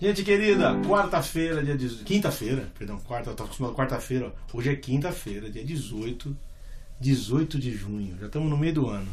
Gente 0.00 0.22
querida, 0.22 0.76
quarta-feira, 0.86 1.60
dia 1.60 1.76
18. 1.76 2.04
Quinta-feira, 2.04 2.68
perdão, 2.78 3.00
quarta, 3.00 3.30
eu 3.30 3.34
tô 3.34 3.42
acostumado 3.42 3.74
quarta-feira. 3.74 4.32
Hoje 4.52 4.70
é 4.70 4.76
quinta-feira, 4.76 5.50
dia 5.50 5.64
18. 5.64 6.36
18 7.00 7.58
de 7.58 7.72
junho. 7.72 8.16
Já 8.20 8.26
estamos 8.26 8.48
no 8.48 8.56
meio 8.56 8.74
do 8.74 8.88
ano. 8.88 9.08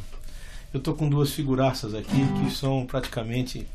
Eu 0.71 0.79
tô 0.79 0.93
com 0.93 1.09
duas 1.09 1.31
figuraças 1.31 1.95
aqui 1.95 2.21
que 2.39 2.51
são 2.51 2.85
praticamente. 2.85 3.67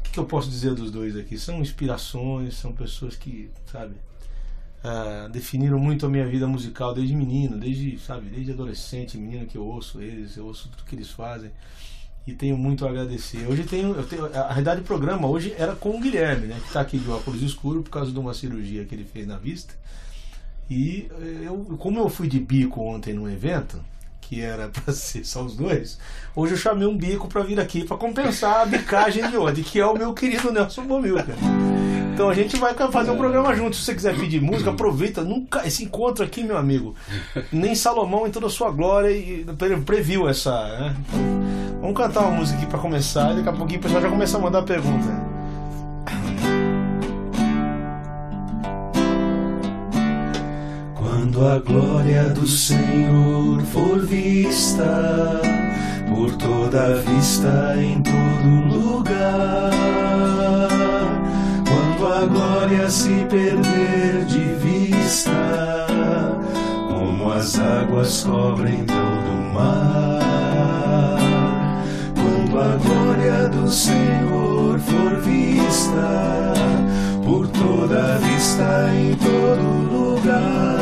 O 0.00 0.02
que, 0.02 0.10
que 0.10 0.18
eu 0.18 0.26
posso 0.26 0.50
dizer 0.50 0.74
dos 0.74 0.90
dois 0.90 1.16
aqui? 1.16 1.38
São 1.38 1.62
inspirações, 1.62 2.58
são 2.58 2.74
pessoas 2.74 3.16
que, 3.16 3.50
sabe, 3.64 3.94
ah, 4.84 5.30
definiram 5.32 5.78
muito 5.78 6.04
a 6.04 6.10
minha 6.10 6.26
vida 6.26 6.46
musical 6.46 6.92
desde 6.92 7.14
menino, 7.14 7.56
desde, 7.56 7.98
sabe, 7.98 8.28
desde 8.28 8.52
adolescente, 8.52 9.16
menino 9.16 9.46
que 9.46 9.56
eu 9.56 9.64
ouço 9.64 10.02
eles, 10.02 10.36
eu 10.36 10.44
ouço 10.44 10.68
tudo 10.68 10.84
que 10.84 10.94
eles 10.94 11.08
fazem 11.08 11.50
e 12.26 12.32
tenho 12.32 12.56
muito 12.56 12.86
a 12.86 12.90
agradecer. 12.90 13.46
Hoje 13.48 13.64
tenho, 13.64 13.94
eu 13.94 14.04
tenho 14.04 14.26
a 14.26 14.48
realidade 14.48 14.80
do 14.82 14.86
programa 14.86 15.26
hoje 15.28 15.54
era 15.58 15.74
com 15.74 15.90
o 15.90 16.00
Guilherme, 16.00 16.46
né, 16.46 16.56
que 16.60 16.66
está 16.68 16.80
aqui 16.80 16.98
de 16.98 17.10
óculos 17.10 17.42
escuro 17.42 17.82
por 17.82 17.90
causa 17.90 18.12
de 18.12 18.18
uma 18.18 18.34
cirurgia 18.34 18.84
que 18.84 18.94
ele 18.94 19.04
fez 19.04 19.26
na 19.26 19.36
vista. 19.36 19.74
E 20.68 21.08
eh, 21.20 21.46
eu, 21.46 21.56
como 21.78 21.98
eu 21.98 22.08
fui 22.08 22.28
de 22.28 22.38
bico 22.38 22.80
ontem 22.82 23.12
num 23.12 23.28
evento, 23.28 23.80
que 24.20 24.40
era 24.40 24.68
para 24.70 24.92
ser 24.92 25.24
só 25.24 25.42
os 25.42 25.56
dois, 25.56 25.98
hoje 26.36 26.52
eu 26.54 26.58
chamei 26.58 26.86
um 26.86 26.96
bico 26.96 27.26
para 27.26 27.42
vir 27.42 27.58
aqui 27.58 27.84
para 27.84 27.96
compensar 27.96 28.60
a 28.60 28.66
bicagem 28.66 29.28
de 29.28 29.36
ontem, 29.36 29.62
que 29.64 29.80
é 29.80 29.86
o 29.86 29.94
meu 29.96 30.14
querido 30.14 30.52
Nelson 30.52 30.84
Bomilca. 30.86 31.34
Então 32.14 32.28
a 32.28 32.34
gente 32.34 32.54
vai 32.58 32.74
fazer 32.74 33.10
um 33.10 33.16
programa 33.16 33.54
junto. 33.56 33.74
Se 33.74 33.82
você 33.82 33.94
quiser 33.94 34.14
pedir 34.14 34.42
música, 34.42 34.70
aproveita. 34.70 35.24
Nunca 35.24 35.66
esse 35.66 35.84
encontro 35.84 36.22
aqui, 36.22 36.44
meu 36.44 36.58
amigo. 36.58 36.94
Nem 37.50 37.74
Salomão 37.74 38.26
em 38.26 38.30
toda 38.30 38.46
a 38.46 38.50
sua 38.50 38.70
glória 38.70 39.10
e 39.10 39.42
pre- 39.56 39.78
previu 39.78 40.28
essa. 40.28 40.52
Né? 40.68 40.96
Vamos 41.80 41.96
cantar 41.96 42.20
uma 42.20 42.32
música 42.32 42.58
aqui 42.58 42.66
para 42.66 42.78
começar. 42.78 43.32
E 43.32 43.36
daqui 43.36 43.48
a 43.48 43.52
pouquinho 43.52 43.80
o 43.80 43.82
pessoal 43.82 44.02
já 44.02 44.08
começa 44.10 44.36
a 44.36 44.40
mandar 44.40 44.62
pergunta. 44.62 45.30
Quando 50.94 51.46
a 51.46 51.58
glória 51.58 52.24
do 52.30 52.46
Senhor 52.46 53.60
for 53.62 54.04
vista 54.04 55.40
por 56.08 56.36
toda 56.36 56.86
a 56.86 56.94
vista 56.94 57.74
em 57.78 58.02
todo 58.02 58.74
lugar, 58.74 59.70
quando 61.66 62.12
a 62.12 62.26
glória 62.26 62.90
se 62.90 63.24
perder 63.26 64.24
de 64.26 64.40
vista, 64.54 65.86
como 66.88 67.32
as 67.32 67.58
águas 67.58 68.24
cobrem 68.24 68.84
todo 68.84 68.96
o 68.96 69.54
mar, 69.54 70.20
quando 72.50 72.58
a 72.58 72.76
glória 72.76 73.48
do 73.48 73.68
Senhor 73.68 74.78
for 74.80 75.20
vista 75.20 76.52
por 77.24 77.46
toda 77.48 78.18
vista 78.18 78.90
em 78.92 79.14
todo 79.14 79.62
lugar. 79.92 80.80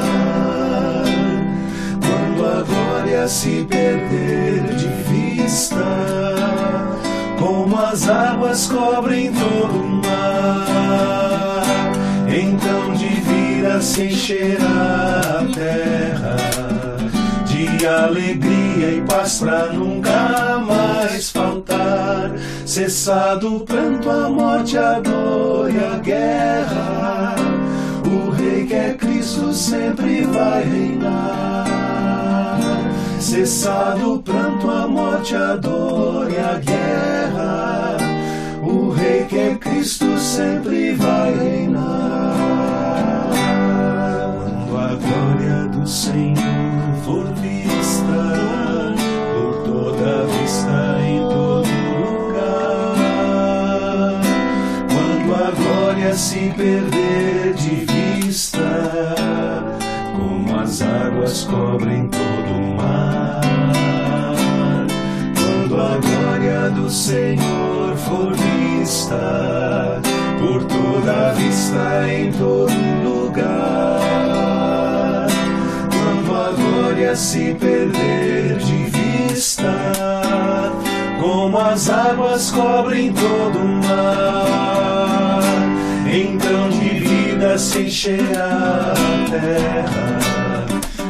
Quando 2.00 2.46
a 2.46 2.62
glória 2.62 3.28
se 3.28 3.66
perder 3.68 4.76
de 4.76 4.88
vista, 5.12 5.84
como 7.38 7.78
as 7.78 8.08
águas 8.08 8.66
cobrem 8.66 9.30
todo 9.32 9.82
o 9.82 9.88
mar, 9.88 11.62
então 12.28 12.94
de 12.94 13.08
vida 13.08 13.80
se 13.82 14.04
encherá 14.04 15.40
a 15.40 15.44
terra 15.54 16.77
de 17.66 17.86
alegria 17.86 18.90
e 18.92 19.00
paz 19.02 19.40
pra 19.40 19.66
nunca 19.72 20.58
mais 20.58 21.30
faltar. 21.30 22.32
Cessado 22.64 23.56
o 23.56 23.60
pranto, 23.60 24.08
a 24.08 24.28
morte, 24.28 24.78
a 24.78 25.00
dor 25.00 25.70
e 25.70 25.78
a 25.78 25.98
guerra, 25.98 27.34
o 28.04 28.30
Rei 28.30 28.66
que 28.66 28.74
é 28.74 28.94
Cristo 28.94 29.52
sempre 29.52 30.22
vai 30.22 30.62
reinar. 30.62 31.66
Cessado 33.18 34.14
o 34.14 34.22
pranto, 34.22 34.70
a 34.70 34.86
morte, 34.86 35.34
a 35.34 35.56
dor 35.56 36.30
e 36.30 36.38
a 36.38 36.58
guerra, 36.58 37.96
o 38.62 38.90
Rei 38.90 39.24
que 39.24 39.36
é 39.36 39.54
Cristo 39.56 40.16
sempre 40.18 40.92
vai 40.92 41.34
reinar. 41.34 41.88
Quando 44.70 44.76
a 44.76 44.94
glória 44.94 45.66
do 45.68 45.86
Senhor 45.86 46.37
se 56.18 56.52
perder 56.56 57.54
de 57.54 57.86
vista, 57.86 59.14
como 60.16 60.58
as 60.58 60.82
águas 60.82 61.44
cobrem 61.44 62.08
todo 62.08 62.54
o 62.58 62.74
mar, 62.76 63.40
quando 65.36 65.80
a 65.80 65.96
glória 65.98 66.70
do 66.70 66.90
Senhor 66.90 67.96
for 67.96 68.34
vista 68.34 70.02
por 70.40 70.64
toda 70.64 71.28
a 71.28 71.32
vista 71.34 72.08
em 72.12 72.32
todo 72.32 72.72
lugar, 73.04 74.08
quando 75.88 76.34
a 76.34 76.50
glória 76.50 77.14
se 77.14 77.54
perder 77.54 78.58
de 78.58 78.90
vista, 78.90 79.72
como 81.20 81.56
as 81.58 81.88
águas 81.88 82.50
cobrem 82.50 83.12
todo 83.12 83.60
o 83.60 83.68
mar, 83.68 85.27
então 86.10 86.70
de 86.70 86.88
vida 87.00 87.58
se 87.58 87.82
encherá 87.82 88.92
a 88.92 89.30
terra 89.30 90.18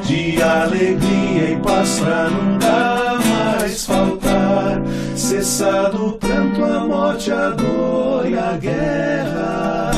de 0.08 0.42
alegria 0.42 1.50
e 1.50 1.56
paz 1.60 2.00
pra 2.00 2.30
nunca 2.30 3.18
mais 3.28 3.84
faltar. 3.84 4.82
Cessado 5.14 6.06
o 6.06 6.12
pranto, 6.14 6.64
a 6.64 6.80
morte, 6.80 7.30
a 7.30 7.50
dor 7.50 8.26
e 8.26 8.38
a 8.38 8.56
guerra, 8.56 9.90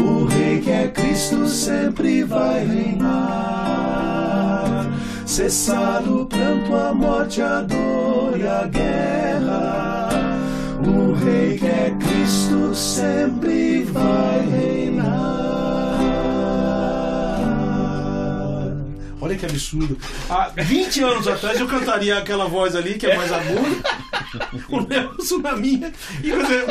o 0.00 0.24
Rei 0.24 0.60
que 0.60 0.70
é 0.70 0.88
Cristo 0.88 1.46
sempre 1.46 2.24
vai 2.24 2.66
reinar. 2.66 3.06
Cessado 5.24 6.22
o 6.22 6.26
pranto, 6.26 6.74
a 6.74 6.92
morte, 6.92 7.40
a 7.40 7.60
dor 7.60 8.36
e 8.36 8.46
a 8.46 8.66
guerra, 8.66 9.85
o 10.90 11.12
Rei 11.14 11.58
que 11.58 11.66
é 11.66 11.94
Cristo 12.00 12.74
sempre 12.74 13.84
vai 13.84 14.40
reinar. 14.50 15.16
Olha 19.20 19.36
que 19.36 19.46
absurdo. 19.46 19.98
Há 20.30 20.50
20 20.56 21.02
anos 21.02 21.28
atrás 21.28 21.58
eu 21.58 21.66
cantaria 21.66 22.16
aquela 22.18 22.46
voz 22.46 22.76
ali, 22.76 22.94
que 22.94 23.06
é 23.06 23.16
mais 23.16 23.32
aguda. 23.32 24.06
O 24.68 24.80
Nelson 24.82 25.38
na 25.38 25.56
minha. 25.56 25.90
E 26.22 26.30
quando 26.30 26.52
eu, 26.52 26.66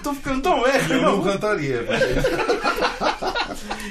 tô 0.00 0.14
ficando 0.14 0.40
tão 0.40 0.62
velho. 0.62 0.94
Eu 0.94 1.02
não 1.02 1.16
não. 1.16 1.24
cantaria. 1.24 1.84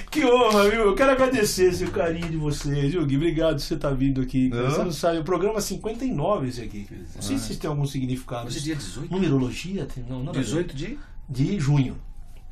Que 0.10 0.26
honra, 0.26 0.70
viu? 0.70 0.82
Eu 0.82 0.96
quero 0.96 1.12
agradecer 1.12 1.66
esse 1.66 1.86
carinho 1.88 2.30
de 2.30 2.38
vocês, 2.38 2.92
viu, 2.92 3.06
Gui? 3.06 3.18
Obrigado 3.18 3.56
por 3.56 3.62
você 3.62 3.74
estar 3.74 3.92
vindo 3.92 4.22
aqui. 4.22 4.50
Não. 4.50 4.70
Você 4.70 4.84
não 4.84 4.92
sabe, 4.92 5.20
o 5.20 5.24
programa 5.24 5.60
59 5.60 6.48
esse 6.48 6.62
aqui. 6.62 6.88
Não 7.16 7.22
sei 7.22 7.38
se 7.38 7.52
isso 7.52 7.60
tem 7.62 7.70
algum 7.70 7.86
significado. 7.86 8.48
Hoje 8.48 8.60
é 8.60 8.62
dia 8.62 8.76
18. 8.76 9.12
Numerologia? 9.12 9.86
Tem, 9.86 10.04
não, 10.08 10.24
não, 10.24 10.32
18 10.32 10.76
de. 10.76 10.98
de 11.28 11.60
junho. 11.60 11.98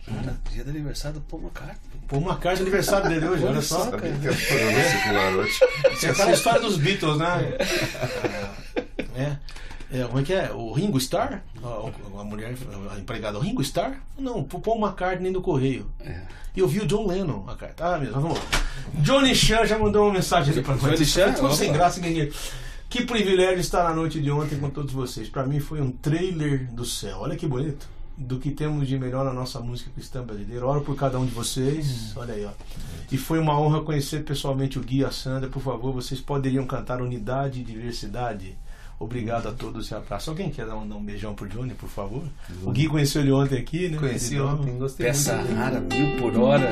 Cara, 0.05 0.35
dia 0.51 0.63
do 0.63 0.71
aniversário 0.71 1.19
do 1.19 1.25
Paul 1.25 1.43
McCartney. 1.43 2.01
Pô, 2.07 2.17
uma 2.17 2.35
carta 2.35 2.57
de 2.57 2.63
aniversário 2.63 3.07
dele 3.07 3.27
hoje, 3.27 3.45
olha 3.45 3.61
só. 3.61 3.85
Sabia 3.85 3.99
que 3.99 4.27
era 4.27 4.35
programa 4.35 4.83
circular 4.83 5.35
hoje. 5.35 5.59
Tem 5.99 6.09
aquela 6.09 6.31
história 6.31 6.59
dos 6.59 6.77
Beatles, 6.77 7.17
né? 7.17 7.57
É. 9.15 9.21
É, 9.21 9.37
como 10.07 10.19
é 10.19 10.23
que 10.23 10.33
é? 10.33 10.51
O 10.51 10.71
Ringo 10.71 10.97
Starr? 10.97 11.41
A, 11.63 12.19
a 12.21 12.23
mulher, 12.23 12.55
a 12.91 12.97
empregada, 12.97 13.37
o 13.37 13.41
Ringo 13.41 13.61
Starr? 13.61 13.97
Não, 14.17 14.43
pro 14.43 14.59
Paul 14.59 14.79
McCartney 14.79 15.31
do 15.31 15.41
correio. 15.41 15.91
É. 15.99 16.21
E 16.55 16.59
eu 16.59 16.67
vi 16.67 16.79
o 16.79 16.85
John 16.85 17.07
Lennon 17.07 17.45
a 17.47 17.55
carta. 17.55 17.95
Ah, 17.95 17.97
mesmo, 17.97 18.19
vamos 18.19 18.37
lá. 18.37 18.45
Johnny 18.95 19.33
Chan 19.35 19.65
já 19.65 19.77
mandou 19.77 20.05
uma 20.05 20.13
mensagem 20.13 20.53
ali 20.53 20.61
pra 20.61 20.75
nós. 20.75 20.83
Johnny 20.83 21.05
Chan? 21.05 21.33
Ficou 21.33 21.51
sem 21.51 21.71
graça 21.71 21.99
ninguém. 22.01 22.31
Que 22.89 23.05
privilégio 23.05 23.59
estar 23.59 23.83
na 23.85 23.95
noite 23.95 24.21
de 24.21 24.29
ontem 24.29 24.59
com 24.59 24.69
todos 24.69 24.91
vocês. 24.91 25.29
Pra 25.29 25.45
mim 25.45 25.61
foi 25.61 25.79
um 25.79 25.91
trailer 25.91 26.69
do 26.73 26.83
céu. 26.83 27.19
Olha 27.21 27.37
que 27.37 27.47
bonito. 27.47 27.87
Do 28.17 28.37
que 28.37 28.51
temos 28.51 28.87
de 28.87 28.99
melhor 28.99 29.23
na 29.23 29.31
nossa 29.31 29.61
música 29.61 29.89
cristã 29.91 30.21
brasileira. 30.21 30.65
Oro 30.65 30.81
por 30.81 30.95
cada 30.95 31.17
um 31.17 31.25
de 31.25 31.31
vocês. 31.31 32.11
Olha 32.17 32.33
aí, 32.33 32.45
ó. 32.45 32.51
E 33.09 33.17
foi 33.17 33.39
uma 33.39 33.57
honra 33.57 33.81
conhecer 33.81 34.23
pessoalmente 34.25 34.77
o 34.77 34.81
Gui 34.81 34.99
e 34.99 35.05
a 35.05 35.11
Sandra. 35.11 35.49
Por 35.49 35.61
favor, 35.61 35.93
vocês 35.93 36.19
poderiam 36.19 36.65
cantar 36.65 37.01
Unidade 37.01 37.61
e 37.61 37.63
Diversidade. 37.63 38.57
Obrigado 39.03 39.47
a 39.47 39.51
todos 39.51 39.89
e 39.89 39.95
abraço. 39.95 40.29
Alguém 40.29 40.51
quer 40.51 40.67
dar 40.67 40.75
um, 40.75 40.87
dar 40.87 40.95
um 40.95 41.03
beijão 41.03 41.33
pro 41.33 41.47
Johnny, 41.47 41.73
por 41.73 41.89
favor? 41.89 42.21
O 42.63 42.71
Gui 42.71 42.87
conheceu 42.87 43.23
ele 43.23 43.31
ontem 43.31 43.57
aqui, 43.57 43.89
né? 43.89 43.97
Conheci 43.97 44.39
ontem, 44.39 44.77
gostei 44.77 45.07
Peça 45.07 45.37
muito. 45.37 45.55
rara, 45.55 45.79
mil 45.79 46.17
por 46.17 46.37
hora. 46.39 46.69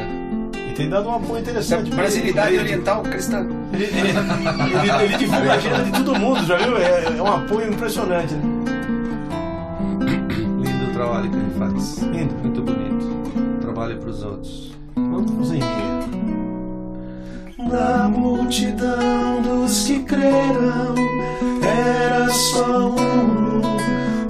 E 0.69 0.73
tem 0.73 0.87
dado 0.89 1.09
um 1.09 1.15
apoio 1.15 1.41
interessante. 1.41 1.89
Brasilidade 1.89 2.53
ele, 2.53 2.59
oriental 2.61 3.01
cristã. 3.01 3.47
Ele, 3.73 3.83
ele, 3.85 4.09
ele- 4.09 5.03
ele 5.05 5.17
divulga 5.17 5.51
a 5.53 5.55
agenda 5.55 5.83
de 5.85 5.91
todo 5.91 6.19
mundo, 6.19 6.45
já 6.45 6.57
viu? 6.57 6.77
É, 6.77 7.05
é 7.17 7.21
um 7.21 7.27
apoio 7.33 7.73
impressionante. 7.73 8.35
Né? 8.35 8.41
Lindo 10.61 10.91
o 10.91 10.93
trabalho 10.93 11.31
que 11.31 11.35
ele 11.35 11.51
faz. 11.57 11.97
Lindo. 12.03 12.33
Muito 12.43 12.61
bonito. 12.61 13.73
fale 13.75 13.95
pros 13.95 14.23
outros. 14.23 14.77
Vamos 14.95 15.51
em. 15.51 15.59
Na 17.57 18.07
multidão 18.09 19.41
dos 19.41 19.85
que 19.85 19.99
creram, 20.03 20.95
era 21.63 22.18
só 22.39 22.87
um, 22.87 23.59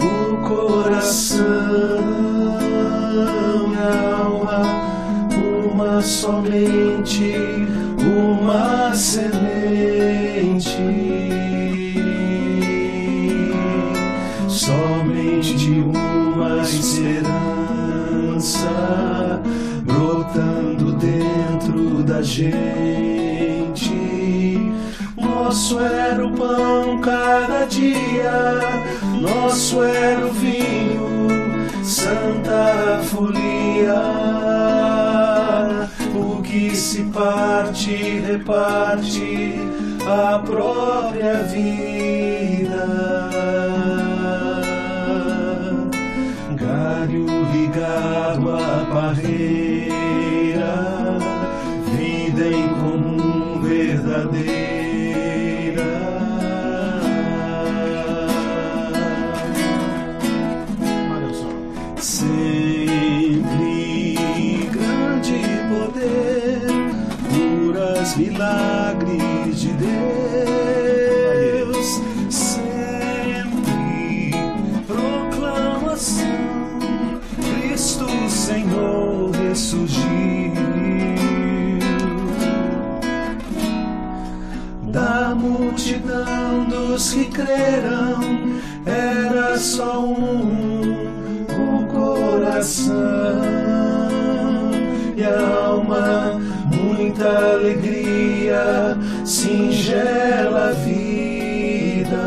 o 0.02 0.38
coração 0.48 1.46
e 3.72 3.76
a 3.78 4.18
alma, 4.18 4.64
uma 5.70 6.02
somente, 6.02 7.36
uma 8.00 8.96
semente, 8.96 9.30
somente 14.48 15.70
uma 15.80 16.64
esperança 16.64 17.30
brotando 19.84 20.94
dentro 20.94 22.02
da 22.04 22.24
gente. 22.24 23.94
Nosso 25.16 25.80
era 25.80 26.26
o 26.26 26.32
pão 26.32 26.79
nosso 29.60 29.84
era 29.84 30.26
o 30.26 30.32
vinho, 30.32 31.28
santa 31.84 33.02
folia. 33.04 34.02
O 36.16 36.42
que 36.42 36.74
se 36.74 37.04
parte, 37.04 37.94
reparte 38.26 39.56
a 40.08 40.40
própria 40.40 41.44
vida 41.44 42.88
galho 46.56 47.26
ligado 47.52 48.56
à 48.56 48.86
parreira, 48.94 49.69
dos 87.00 87.14
que 87.14 87.26
creram, 87.26 88.20
era 88.86 89.58
só 89.58 90.04
um, 90.04 91.08
o 91.48 91.88
coração 91.88 92.94
e 95.16 95.24
a 95.24 95.66
alma, 95.66 96.42
muita 96.76 97.54
alegria, 97.54 98.98
singela 99.24 100.74
vida. 100.74 102.18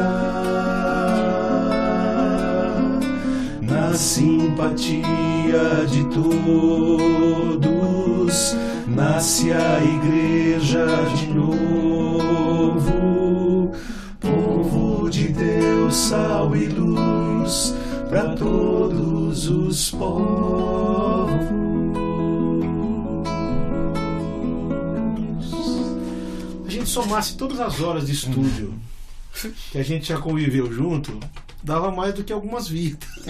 Na 3.61 3.93
simpatia 3.93 5.05
de 5.87 6.05
todos, 6.05 7.67
nasce 8.87 9.53
a 9.53 9.85
igreja 9.85 10.87
de 11.15 11.27
novo, 11.35 13.22
sal 15.93 16.57
e 16.57 16.69
luz 16.69 17.75
para 18.09 18.35
todos 18.35 19.47
os 19.49 19.91
povos. 19.91 21.33
A 26.65 26.71
gente 26.71 26.89
somasse 26.89 27.37
todas 27.37 27.61
as 27.61 27.81
horas 27.81 28.07
de 28.07 28.13
estúdio 28.13 28.75
que 29.71 29.79
a 29.79 29.83
gente 29.83 30.09
já 30.09 30.19
conviveu 30.19 30.73
junto, 30.73 31.19
dava 31.63 31.91
mais 31.91 32.15
do 32.15 32.25
que 32.25 32.33
algumas 32.33 32.69
vidas. 32.69 33.09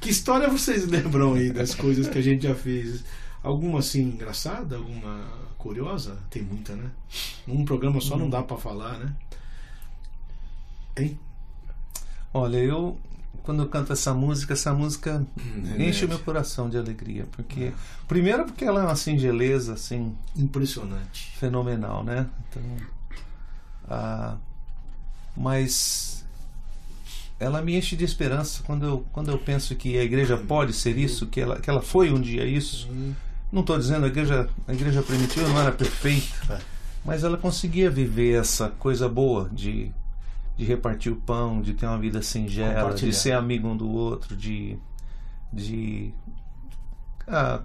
Que 0.00 0.10
história 0.12 0.48
vocês 0.48 0.86
lembram 0.86 1.34
aí 1.34 1.50
das 1.50 1.74
coisas 1.74 2.06
que 2.08 2.16
a 2.16 2.22
gente 2.22 2.44
já 2.46 2.54
fez? 2.54 3.02
Alguma 3.42 3.80
assim 3.80 4.02
engraçada? 4.02 4.76
Alguma 4.76 5.24
curiosa? 5.58 6.16
Tem 6.30 6.42
muita, 6.42 6.76
né? 6.76 6.92
Num 7.44 7.64
programa 7.64 8.00
só 8.00 8.16
não 8.16 8.30
dá 8.30 8.40
pra 8.40 8.56
falar, 8.56 8.98
né? 9.00 9.12
Hein? 10.96 11.18
Olha, 12.32 12.58
eu 12.58 12.98
quando 13.42 13.62
eu 13.62 13.68
canto 13.68 13.92
essa 13.92 14.12
música, 14.12 14.54
essa 14.54 14.74
música 14.74 15.24
enche 15.38 15.68
remete. 15.70 16.04
o 16.04 16.08
meu 16.08 16.18
coração 16.18 16.68
de 16.68 16.76
alegria, 16.76 17.26
porque 17.30 17.72
primeiro 18.08 18.44
porque 18.44 18.64
ela 18.64 18.80
é 18.80 18.84
uma 18.84 18.96
singeleza 18.96 19.74
assim 19.74 20.16
Impressionante. 20.34 21.30
fenomenal, 21.38 22.02
né? 22.02 22.26
Então, 22.50 22.62
ah, 23.88 24.34
mas 25.36 26.24
ela 27.38 27.62
me 27.62 27.76
enche 27.76 27.94
de 27.96 28.04
esperança 28.04 28.62
quando 28.64 28.84
eu, 28.86 29.06
quando 29.12 29.30
eu 29.30 29.38
penso 29.38 29.76
que 29.76 29.96
a 29.96 30.02
igreja 30.02 30.36
pode 30.36 30.72
ser 30.72 30.96
isso, 30.98 31.26
que 31.26 31.40
ela, 31.40 31.60
que 31.60 31.68
ela 31.70 31.82
foi 31.82 32.10
um 32.12 32.20
dia 32.20 32.44
isso. 32.44 32.88
Não 33.52 33.60
estou 33.60 33.78
dizendo 33.78 34.04
a 34.06 34.08
igreja, 34.08 34.48
a 34.66 34.72
igreja 34.72 35.02
primitiva 35.02 35.46
não 35.48 35.60
era 35.60 35.70
perfeita, 35.70 36.54
É. 36.54 36.58
mas 37.04 37.22
ela 37.22 37.36
conseguia 37.36 37.88
viver 37.90 38.40
essa 38.40 38.70
coisa 38.70 39.08
boa 39.08 39.48
de, 39.52 39.92
de 40.56 40.64
repartir 40.64 41.12
o 41.12 41.16
pão, 41.16 41.60
de 41.60 41.74
ter 41.74 41.86
uma 41.86 41.98
vida 41.98 42.22
singela, 42.22 42.94
de 42.94 43.12
ser 43.12 43.32
amigo 43.32 43.68
um 43.68 43.76
do 43.76 43.90
outro, 43.90 44.34
de, 44.36 44.78
de 45.52 46.14
ah, 47.28 47.62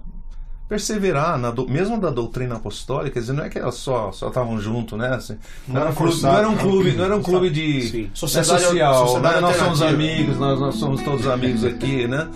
perseverar 0.72 1.36
na 1.38 1.50
do- 1.50 1.68
mesmo 1.68 2.00
da 2.00 2.08
doutrina 2.08 2.54
apostólica, 2.56 3.10
quer 3.12 3.20
dizer, 3.20 3.34
não 3.34 3.44
é 3.44 3.48
que 3.50 3.58
elas 3.58 3.74
só 3.74 4.08
estavam 4.10 4.58
junto, 4.58 4.96
né? 4.96 5.08
Assim, 5.14 5.36
não, 5.68 5.74
Não 5.74 5.80
era 5.82 5.90
um 5.90 5.94
forçado, 5.94 6.32
não 6.32 6.38
era 6.38 6.48
um 6.48 6.52
não. 6.52 6.58
clube, 6.58 6.92
não 6.92 7.04
era 7.04 7.16
um 7.16 7.22
clube 7.22 7.50
de 7.50 7.82
Sim. 7.82 8.02
né, 8.04 8.10
Sociedade- 8.14 8.62
social, 8.64 9.06
sociedade 9.06 9.34
né? 9.34 9.40
nós 9.42 9.56
somos 9.56 9.82
amigos, 9.82 10.38
nós, 10.38 10.58
nós 10.58 10.74
somos 10.76 11.02
todos 11.02 11.26
amigos 11.28 11.62
aqui, 11.62 12.08
né? 12.08 12.26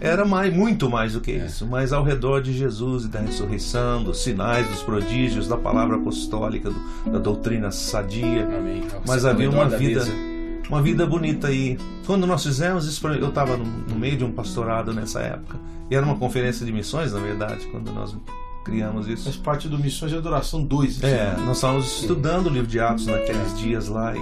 Era 0.00 0.24
mais, 0.24 0.54
muito 0.54 0.88
mais 0.88 1.12
do 1.12 1.20
que 1.20 1.32
isso, 1.32 1.66
mas 1.66 1.92
ao 1.92 2.02
redor 2.02 2.40
de 2.40 2.54
Jesus 2.54 3.04
e 3.04 3.08
da 3.08 3.20
ressurreição, 3.20 4.02
dos 4.02 4.22
sinais, 4.22 4.66
dos 4.68 4.82
prodígios, 4.82 5.46
da 5.46 5.58
palavra 5.58 5.96
apostólica, 5.96 6.70
do- 6.70 7.10
da 7.12 7.18
doutrina 7.18 7.70
sadia. 7.70 8.44
Amém. 8.46 8.84
Mas 9.06 9.24
Ao 9.26 9.32
havia 9.32 9.50
uma 9.50 9.66
da 9.66 9.76
vida, 9.76 10.00
mesa. 10.00 10.31
Uma 10.72 10.80
vida 10.80 11.06
bonita 11.06 11.48
aí. 11.48 11.78
Quando 12.06 12.26
nós 12.26 12.42
fizemos 12.42 12.86
isso, 12.86 13.06
eu 13.06 13.28
estava 13.28 13.58
no, 13.58 13.64
no 13.64 13.94
meio 13.94 14.16
de 14.16 14.24
um 14.24 14.32
pastorado 14.32 14.94
nessa 14.94 15.20
época. 15.20 15.58
E 15.90 15.94
era 15.94 16.04
uma 16.04 16.16
conferência 16.16 16.64
de 16.64 16.72
missões, 16.72 17.12
na 17.12 17.20
verdade, 17.20 17.66
quando 17.66 17.92
nós 17.92 18.16
criamos 18.64 19.06
Faz 19.06 19.26
isso. 19.26 19.40
parte 19.42 19.68
do 19.68 19.78
Missões 19.78 20.10
de 20.12 20.16
Adoração 20.16 20.64
2. 20.64 21.02
É, 21.02 21.36
nós 21.44 21.58
estávamos 21.58 22.00
estudando 22.00 22.46
o 22.46 22.48
livro 22.48 22.66
de 22.66 22.80
Atos 22.80 23.06
naqueles 23.06 23.58
dias 23.58 23.88
lá 23.88 24.16
e, 24.16 24.20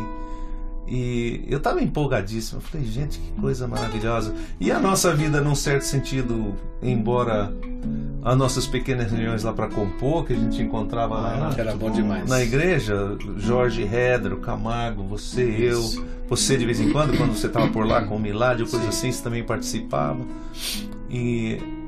e 0.91 1.45
eu 1.49 1.59
estava 1.59 1.81
empolgadíssimo. 1.81 2.59
Eu 2.59 2.63
falei, 2.63 2.85
gente, 2.85 3.21
que 3.21 3.41
coisa 3.41 3.69
maravilhosa. 3.69 4.35
E 4.59 4.73
a 4.73 4.81
nossa 4.81 5.15
vida, 5.15 5.41
num 5.41 5.55
certo 5.55 5.83
sentido, 5.83 6.57
embora 6.83 7.53
as 8.25 8.37
nossas 8.37 8.67
pequenas 8.67 9.11
reuniões 9.13 9.45
lá 9.45 9.53
para 9.53 9.69
compor, 9.69 10.27
que 10.27 10.33
a 10.33 10.37
gente 10.37 10.61
encontrava 10.61 11.15
lá 11.15 11.37
na, 11.37 11.55
era 11.57 11.77
bom 11.77 11.93
demais. 11.93 12.29
na 12.29 12.43
igreja, 12.43 13.17
Jorge 13.37 13.85
Redro, 13.85 14.39
Camargo, 14.39 15.05
você, 15.05 15.45
Isso. 15.45 16.01
eu, 16.01 16.07
você 16.29 16.59
de 16.59 16.67
vez 16.67 16.81
em 16.81 16.91
quando, 16.91 17.17
quando 17.17 17.35
você 17.35 17.47
estava 17.47 17.69
por 17.69 17.87
lá 17.87 18.03
com 18.05 18.17
o 18.17 18.19
Milad 18.19 18.61
coisa 18.69 18.89
assim, 18.89 19.13
você 19.13 19.23
também 19.23 19.45
participava. 19.45 20.21
E 21.09 21.80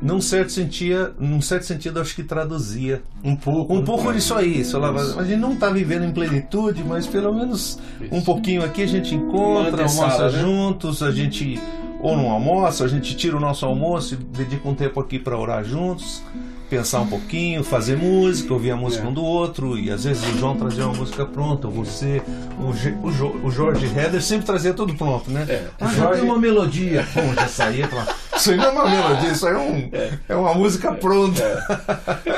num 0.00 0.20
certo 0.20 0.52
sentido, 0.52 1.14
num 1.18 1.40
certo 1.40 1.64
sentido, 1.64 2.00
acho 2.00 2.14
que 2.14 2.22
traduzia 2.22 3.02
Um 3.22 3.34
pouco. 3.34 3.74
um 3.74 3.84
pouco 3.84 4.12
disso 4.12 4.34
aí. 4.34 4.64
Falava, 4.64 5.20
a 5.20 5.24
gente 5.24 5.38
não 5.38 5.54
está 5.54 5.70
vivendo 5.70 6.04
em 6.04 6.12
plenitude, 6.12 6.84
mas 6.84 7.06
pelo 7.06 7.32
menos 7.34 7.78
um 8.12 8.20
pouquinho 8.20 8.64
aqui 8.64 8.82
a 8.82 8.86
gente 8.86 9.14
encontra, 9.14 9.84
almoça 9.84 10.30
né? 10.30 10.38
juntos, 10.40 11.02
a 11.02 11.10
gente 11.10 11.60
ou 12.00 12.16
não 12.16 12.30
almoça, 12.30 12.84
a 12.84 12.88
gente 12.88 13.16
tira 13.16 13.36
o 13.36 13.40
nosso 13.40 13.66
almoço 13.66 14.14
e 14.14 14.16
dedica 14.16 14.68
um 14.68 14.74
tempo 14.74 15.00
aqui 15.00 15.18
para 15.18 15.36
orar 15.36 15.64
juntos, 15.64 16.22
pensar 16.68 17.00
um 17.00 17.06
pouquinho, 17.06 17.64
fazer 17.64 17.96
música, 17.96 18.52
ouvir 18.52 18.70
a 18.72 18.76
música 18.76 19.04
É. 19.04 19.08
um 19.08 19.12
do 19.12 19.22
outro, 19.24 19.78
e 19.78 19.90
às 19.90 20.04
vezes 20.04 20.22
o 20.22 20.38
João 20.38 20.56
trazia 20.56 20.84
uma 20.86 20.94
música 20.94 21.24
pronta, 21.24 21.66
ou 21.66 21.72
você, 21.72 22.22
o, 22.60 22.72
Ge- 22.74 22.94
o, 23.02 23.10
Jo- 23.10 23.40
o 23.42 23.50
Jorge 23.50 23.86
Heder 23.86 24.22
sempre 24.22 24.46
trazia 24.46 24.74
tudo 24.74 24.94
pronto, 24.94 25.30
né? 25.30 25.46
É. 25.48 25.66
Ah, 25.80 25.88
já 25.94 26.08
tem 26.08 26.22
uma 26.22 26.38
melodia. 26.38 27.06
Pô, 27.14 27.20
já 27.34 27.48
saía 27.48 27.88
falava, 27.88 28.14
isso 28.36 28.50
aí 28.50 28.56
não 28.56 28.64
é 28.66 28.70
uma 28.70 28.88
melodia, 28.88 29.30
isso 29.32 29.46
aí 29.46 29.54
é, 29.54 29.58
um, 29.58 29.90
é 30.28 30.34
uma 30.36 30.54
música 30.54 30.92
pronta. 30.92 31.42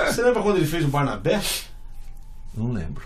Você 0.06 0.22
lembra 0.22 0.42
quando 0.42 0.56
ele 0.58 0.66
fez 0.66 0.84
o 0.84 0.88
Barnabé? 0.88 1.40
Não 2.56 2.72
lembro. 2.72 3.02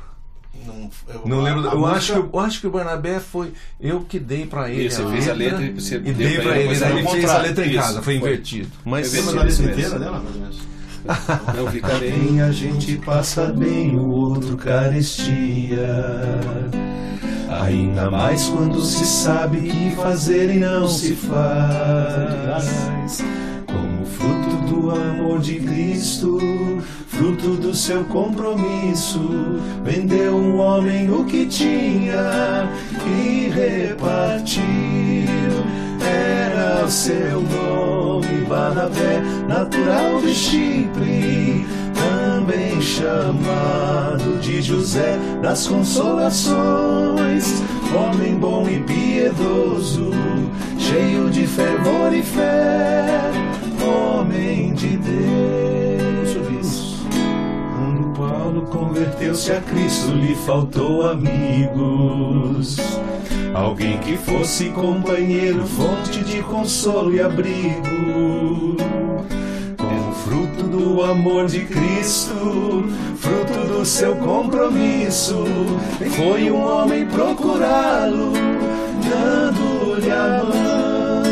não, 0.66 0.90
eu, 1.08 1.22
Não 1.26 1.42
lembro. 1.42 1.68
a 1.68 1.72
eu, 1.72 1.78
música- 1.78 1.96
acho 1.96 2.12
que, 2.12 2.18
eu 2.36 2.40
acho 2.40 2.60
que 2.60 2.66
o 2.66 2.70
Barnabé 2.70 3.20
foi 3.20 3.52
eu 3.80 4.00
que 4.00 4.18
dei 4.18 4.46
pra 4.46 4.70
ele. 4.70 4.90
Você 4.90 5.02
a 5.02 5.06
fez 5.08 5.28
a 5.28 5.32
letra 5.34 5.62
e 5.62 5.72
você 5.72 5.96
e 5.96 6.00
dei 6.12 6.34
pra 6.34 6.42
pra 6.44 6.52
ele, 6.58 6.68
ele. 6.70 7.08
fez 7.08 7.30
a 7.30 7.38
letra 7.38 7.64
em 7.66 7.70
Isso, 7.70 7.78
casa. 7.78 8.02
Foi 8.02 8.18
foi. 8.18 8.28
invertido. 8.28 8.70
Mas 8.84 9.08
Foi 9.10 9.18
Lembra 9.18 9.30
Sim, 9.32 9.36
da 9.38 9.42
letra 9.44 9.52
isso 9.64 9.72
inteira 9.80 9.98
dela, 9.98 10.18
mais 10.20 10.34
ou 10.34 10.40
menos? 10.40 10.58
Eu 11.56 11.66
ficarei. 11.70 12.10
Bem, 12.10 12.40
a 12.40 12.50
gente 12.50 12.96
passa 12.96 13.46
bem, 13.46 13.96
o 13.96 14.08
outro 14.08 14.56
carestia. 14.56 15.86
Ainda 17.62 18.10
mais 18.10 18.48
quando 18.48 18.80
se 18.80 19.04
sabe 19.04 19.60
que 19.60 19.90
fazer 19.96 20.50
e 20.50 20.58
não 20.58 20.88
se 20.88 21.14
faz. 21.14 22.64
Como 23.66 24.04
fruto 24.06 24.56
do 24.68 24.90
amor 24.90 25.40
de 25.40 25.60
Cristo, 25.60 26.38
fruto 27.06 27.56
do 27.56 27.74
seu 27.74 28.04
compromisso, 28.04 29.20
vendeu 29.84 30.34
um 30.36 30.58
homem 30.58 31.10
o 31.10 31.24
que 31.24 31.46
tinha 31.46 32.68
e 33.06 33.50
repartiu. 33.50 34.64
Era 36.00 36.84
o 36.84 36.90
seu 36.90 37.40
nome, 37.40 37.63
Barnabé, 38.74 39.22
natural 39.46 40.20
de 40.20 40.34
Chipre, 40.34 41.64
também 41.94 42.82
chamado 42.82 44.40
de 44.40 44.60
José 44.60 45.16
das 45.40 45.68
Consolações, 45.68 47.62
homem 47.94 48.34
bom 48.34 48.68
e 48.68 48.80
piedoso, 48.80 50.10
cheio 50.76 51.30
de 51.30 51.46
fervor 51.46 52.12
e 52.12 52.22
fé, 52.22 53.30
homem 53.80 54.74
de 54.74 54.96
Deus. 54.96 55.34
Paulo 58.16 58.62
converteu-se 58.62 59.50
a 59.52 59.60
Cristo, 59.60 60.12
lhe 60.12 60.36
faltou 60.36 61.06
amigos. 61.06 62.76
Alguém 63.52 63.98
que 63.98 64.16
fosse 64.16 64.70
companheiro, 64.70 65.66
fonte 65.66 66.22
de 66.22 66.40
consolo 66.42 67.12
e 67.12 67.20
abrigo. 67.20 68.76
Com 69.76 70.10
o 70.10 70.12
fruto 70.12 70.62
do 70.64 71.02
amor 71.02 71.46
de 71.46 71.64
Cristo, 71.64 72.84
fruto 73.16 73.66
do 73.68 73.84
seu 73.84 74.14
compromisso, 74.16 75.44
foi 76.16 76.50
um 76.50 76.64
homem 76.64 77.06
procurá-lo, 77.06 78.32
dando-lhe 79.10 80.10
a 80.10 80.44
mão. 80.44 81.22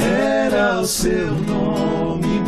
Era 0.00 0.80
o 0.80 0.86
seu 0.86 1.30
nome, 1.32 1.67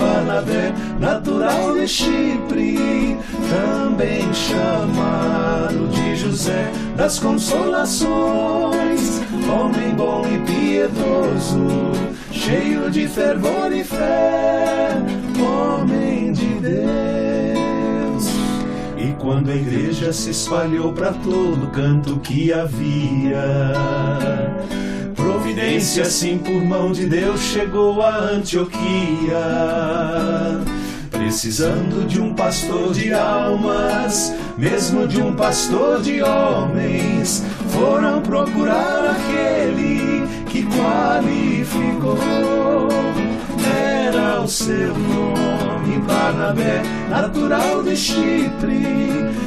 Barnabé, 0.01 0.73
natural 0.99 1.75
de 1.75 1.87
Chipre, 1.87 3.19
também 3.51 4.33
chamado 4.33 5.89
de 5.89 6.17
José 6.17 6.73
das 6.97 7.19
Consolações, 7.19 9.21
homem 9.47 9.95
bom 9.95 10.25
e 10.27 10.39
piedoso, 10.39 11.67
cheio 12.33 12.91
de 12.91 13.07
fervor 13.07 13.71
e 13.73 13.85
fé, 13.85 14.97
homem 15.39 16.33
de 16.33 16.47
Deus. 16.47 18.27
E 18.97 19.13
quando 19.19 19.51
a 19.51 19.55
igreja 19.55 20.15
se 20.15 20.31
espalhou 20.31 20.95
para 20.95 21.13
todo 21.13 21.71
canto 21.73 22.19
que 22.21 22.55
havia, 22.55 23.75
providência 25.21 26.03
assim 26.03 26.39
por 26.39 26.65
mão 26.65 26.93
de 26.93 27.07
Deus 27.07 27.41
chegou 27.41 28.03
a 28.03 28.17
Antioquia. 28.17 29.37
Precisando 31.11 32.07
de 32.07 32.21
um 32.21 32.35
pastor 32.35 32.93
de 32.93 33.13
almas, 33.13 34.35
mesmo 34.57 35.07
de 35.07 35.21
um 35.21 35.35
pastor 35.35 36.01
de 36.01 36.23
homens, 36.23 37.45
foram 37.69 38.23
procurar 38.23 39.17
aquele 39.17 40.27
que 40.47 40.65
qualificou. 40.65 42.19
O 44.43 44.49
seu 44.49 44.97
nome, 44.97 45.99
Barnabé, 46.07 46.83
natural 47.11 47.83
de 47.83 47.95
Chipre, 47.95 48.83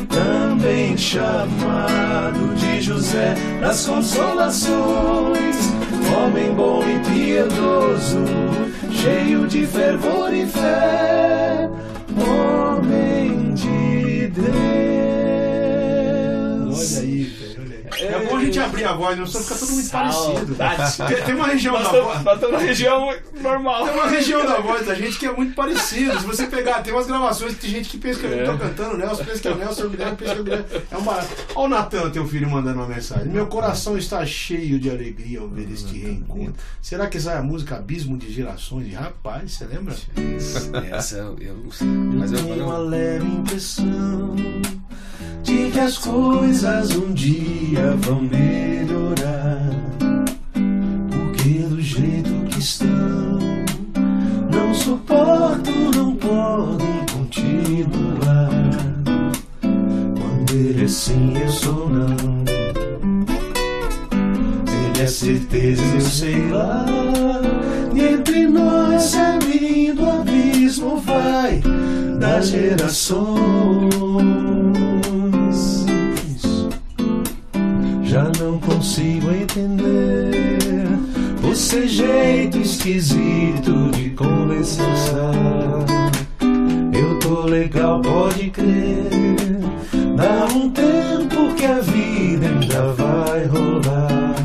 também 0.08 0.96
chamado 0.96 2.54
de 2.56 2.80
José 2.80 3.34
das 3.60 3.88
Consolações, 3.88 5.74
homem 6.16 6.54
bom 6.54 6.84
e 6.84 7.00
piedoso, 7.10 8.24
cheio 8.92 9.48
de 9.48 9.66
fervor 9.66 10.32
e 10.32 10.46
fé, 10.46 11.68
É 18.14 18.26
bom 18.26 18.38
a 18.38 18.44
gente 18.46 18.60
abrir 18.60 18.86
a 18.86 18.94
voz, 18.94 19.18
não 19.18 19.26
senão 19.26 19.44
fica 19.44 19.56
todo 19.60 19.72
muito 19.72 19.90
parecido. 19.90 20.56
Tem, 21.08 21.24
tem 21.24 21.36
uma 21.36 21.48
região 21.48 21.74
Nós 21.74 21.84
da 21.92 22.02
voz. 22.02 22.24
nós 22.24 22.34
estamos 22.36 22.54
na 22.60 22.66
região 22.66 23.14
normal. 23.42 23.86
Tem 23.86 23.94
uma 23.94 24.08
região 24.08 24.46
da 24.46 24.60
voz 24.60 24.86
da 24.86 24.96
gente 24.96 25.18
que 25.18 25.26
é 25.26 25.32
muito 25.32 25.54
parecida. 25.56 26.20
Se 26.20 26.26
você 26.26 26.48
pegar, 26.48 26.82
tem 26.82 26.94
umas 26.94 27.08
gravações 27.08 27.56
que 27.56 27.62
tem 27.62 27.70
gente 27.72 27.90
que 27.90 27.98
pensa 27.98 28.20
que 28.20 28.26
eu 28.26 28.34
É. 28.40 28.44
tô 28.46 28.58
cantando, 28.58 28.96
o 28.96 28.98
Nelson 28.98 29.24
pensa 29.26 29.40
que 29.42 29.48
é 29.48 29.52
o 29.52 29.56
Nelson, 29.56 29.84
o 29.86 29.90
Guilherme 29.90 30.18
pensa 30.18 30.32
que 30.34 30.38
é 30.38 30.42
o 30.42 30.44
Guilherme. 30.44 30.66
É 30.92 30.98
um 30.98 31.02
barato. 31.04 31.28
Olha 31.56 31.66
o 31.66 31.70
Natan, 31.70 32.10
teu 32.10 32.28
filho, 32.28 32.50
mandando 32.50 32.80
uma 32.80 32.88
mensagem. 32.88 33.28
Meu 33.28 33.48
coração 33.48 33.98
está 33.98 34.26
cheio 34.26 34.80
de 34.80 34.90
alegria 34.90 35.40
ao 35.40 35.48
ver 35.48 35.70
este 35.72 35.98
reencontro. 35.98 36.54
Será 36.82 37.08
que 37.08 37.18
essa 37.18 37.32
é 37.32 37.38
a 37.38 37.44
música 37.44 37.76
Abismo 37.76 38.18
de 38.18 38.32
Gerações? 38.32 38.94
Rapaz, 38.94 39.52
você 39.54 39.66
lembra? 39.66 39.96
Essa 40.92 41.18
eu, 41.18 41.38
eu 41.40 41.56
não 41.56 41.72
sei. 41.72 41.88
Mas 41.88 42.32
eu, 42.32 42.38
tenho 42.44 42.66
uma 42.66 42.76
eu, 42.76 42.88
leve 42.88 43.26
impressão 43.26 44.36
de 45.44 45.70
que 45.72 45.80
as 45.80 45.98
coisas 45.98 46.96
um 46.96 47.14
dia 47.14 47.96
vão 48.02 48.22
melhorar. 48.22 49.70
Porque 51.10 51.60
do 51.70 51.82
jeito 51.82 52.32
que 52.50 52.60
estão, 52.60 52.88
não 54.52 54.74
suporto, 54.74 55.72
não 55.96 56.16
podem 56.16 57.06
continuar. 57.12 58.50
Quando 59.62 60.54
ele 60.54 60.86
é 60.86 60.88
sim, 60.88 61.34
eu 61.38 61.50
sou 61.50 61.90
não. 61.90 62.44
Ele 64.96 65.02
é 65.02 65.08
certeza, 65.08 65.84
eu 65.94 66.02
sei 66.02 66.50
lá. 66.50 66.86
E 67.94 68.02
entre 68.02 68.48
nós 68.48 69.04
se 69.04 69.18
abrindo 69.18 70.04
o 70.04 70.22
abismo 70.22 70.98
vai 70.98 71.62
das 72.20 72.48
gerações. 72.48 73.94
Consigo 78.84 79.32
entender 79.32 80.60
você 81.42 81.88
jeito 81.88 82.58
esquisito 82.58 83.90
de 83.92 84.10
conversar. 84.10 85.32
Eu 86.94 87.18
tô 87.20 87.46
legal, 87.46 88.02
pode 88.02 88.50
crer. 88.50 89.08
Dá 90.18 90.54
um 90.54 90.70
tempo 90.70 91.54
que 91.56 91.66
a 91.66 91.80
vida 91.80 92.46
ainda 92.46 92.92
vai 92.92 93.46
rolar. 93.46 94.36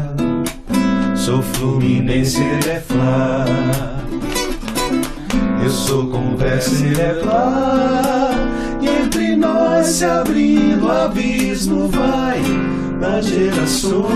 Sou 1.17 1.43
Fluminense, 1.43 2.41
ele 2.41 2.71
é 2.71 2.81
Flá. 2.81 3.45
Eu 5.65 5.71
sou 5.71 6.07
conversa, 6.11 6.87
ele 6.87 7.01
é 7.01 7.15
Flá. 7.25 8.28
Nós 9.39 9.87
se 9.87 10.05
abrindo 10.05 10.87
o 10.87 10.91
abismo 10.91 11.89
vai 11.89 12.43
das 13.01 13.27
gerações. 13.27 14.09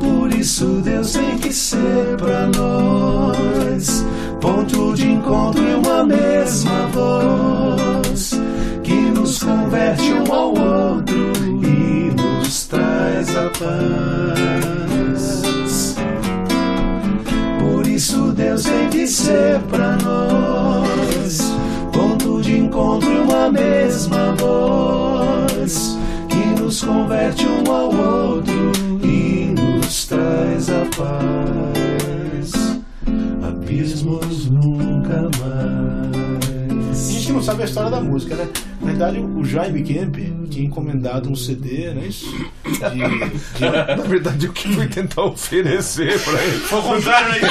Por 0.00 0.32
isso 0.32 0.66
Deus 0.82 1.12
tem 1.12 1.38
que 1.38 1.52
ser 1.52 2.16
pra 2.16 2.46
nós 2.46 4.06
ponto 4.40 4.94
de 4.94 5.10
encontro 5.12 5.62
e 5.62 5.74
uma 5.74 6.04
mesma 6.04 6.88
voz 6.88 8.40
que 8.82 8.94
nos 8.94 9.42
converte 9.42 10.12
um 10.12 10.32
ao 10.32 10.48
outro 10.48 11.32
e 11.62 12.12
nos 12.16 12.66
traz 12.66 13.36
a 13.36 13.50
paz. 13.50 14.82
Por 17.60 17.86
isso 17.86 18.32
Deus 18.32 18.62
tem 18.64 18.88
que 18.88 19.06
ser 19.06 19.60
pra 19.70 19.96
nós 19.98 20.31
ponto 22.52 22.54
de 22.54 22.58
encontro 22.58 23.12
e 23.12 23.18
uma 23.18 23.50
mesma 23.50 24.34
voz 24.36 25.96
que 26.28 26.60
nos 26.60 26.82
converte 26.82 27.46
um 27.46 27.72
ao 27.72 27.94
outro 27.94 28.72
e 29.02 29.54
nos 29.58 30.06
traz 30.06 30.68
a 30.68 30.84
paz. 30.96 32.52
Abismos 33.42 34.50
nunca 34.50 35.30
mais. 35.40 37.08
A 37.08 37.12
gente 37.12 37.32
não 37.32 37.42
sabe 37.42 37.62
a 37.62 37.64
história 37.64 37.90
da 37.90 38.00
música, 38.00 38.36
né? 38.36 38.48
Na 38.80 38.86
verdade, 38.88 39.18
o 39.20 39.44
Jaime 39.44 39.82
Kemp 39.82 40.16
tinha 40.50 40.66
encomendado 40.66 41.30
um 41.30 41.36
CD, 41.36 41.94
não 41.94 42.02
é 42.02 42.06
isso? 42.06 42.26
De, 42.64 42.70
de... 42.70 43.60
Na 43.96 44.02
verdade, 44.04 44.46
eu 44.46 44.52
que 44.52 44.68
fui 44.72 44.88
tentar 44.88 45.24
oferecer 45.24 46.20
pra 46.20 46.42
ele. 46.42 46.58
Foi 46.58 46.78
o 46.78 46.82
contrário, 46.82 47.42
né? 47.42 47.48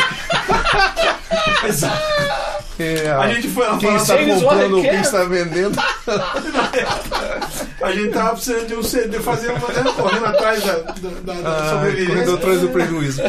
É, 2.82 3.12
A 3.12 3.34
gente 3.34 3.48
foi 3.50 3.68
lá 3.68 3.78
quem 3.78 3.96
está 3.96 4.18
James 4.18 4.42
comprando, 4.42 4.82
quem 4.82 5.00
está 5.02 5.24
vendendo. 5.24 5.78
A 7.82 7.91
gente 7.91 8.10
tava 8.13 8.32
precisando 8.32 8.68
de 8.68 8.75
um 8.75 8.84
CD, 8.84 9.20
fazer 9.20 9.50
uma 9.50 9.68
né, 9.68 9.91
correndo 9.96 10.25
atrás 10.25 10.63
da, 10.63 10.74
da, 10.74 11.34
da, 11.34 11.34
Ah, 11.46 11.70
sobrevivência. 11.72 12.13
correndo 12.13 12.34
atrás 12.36 12.62
do 12.62 12.70
prejuízo. 12.70 13.22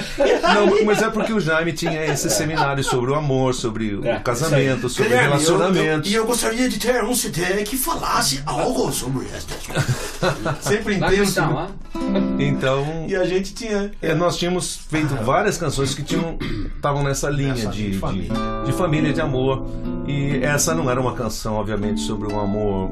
Não, 0.55 0.85
mas 0.85 1.03
é 1.03 1.11
porque 1.11 1.33
o 1.33 1.41
Jaime 1.41 1.73
tinha 1.73 2.05
esse 2.07 2.29
seminário 2.31 2.83
sobre 2.85 3.11
o 3.11 3.15
amor, 3.15 3.55
sobre 3.55 3.95
o 3.95 4.07
É, 4.07 4.19
casamento, 4.21 4.89
sobre 4.89 5.09
Guilherme, 5.11 5.29
relacionamentos. 5.31 6.11
Eu, 6.11 6.13
eu, 6.17 6.21
e 6.21 6.23
eu 6.23 6.27
gostaria 6.27 6.69
de 6.69 6.79
ter 6.79 7.03
um 7.05 7.15
CD 7.15 7.63
que 7.65 7.77
falasse 7.77 8.43
algo 8.47 8.93
sobre 8.93 9.27
estas 9.35 9.67
coisas. 9.67 9.85
Sempre 10.61 10.95
intenso. 10.97 11.41
Então, 12.39 13.07
E 13.09 13.17
a 13.17 13.25
gente 13.25 13.55
tinha. 13.55 13.91
é, 14.01 14.15
nós 14.15 14.37
tínhamos 14.37 14.77
feito 14.89 15.15
várias 15.25 15.57
canções 15.59 15.95
que 15.95 16.03
tinham 16.03 16.39
estavam 16.77 17.03
nessa 17.03 17.29
linha 17.31 17.55
Nessa 17.55 17.69
de, 17.71 17.83
de 17.85 17.91
de, 17.93 17.99
família. 17.99 18.33
de 18.65 18.73
família, 18.73 19.13
de 19.13 19.21
amor. 19.21 19.67
E 20.07 20.41
essa 20.43 20.75
não 20.75 20.91
era 20.91 21.01
uma 21.01 21.15
canção, 21.15 21.55
obviamente, 21.55 22.01
sobre 22.01 22.33
um 22.33 22.41
amor, 22.41 22.91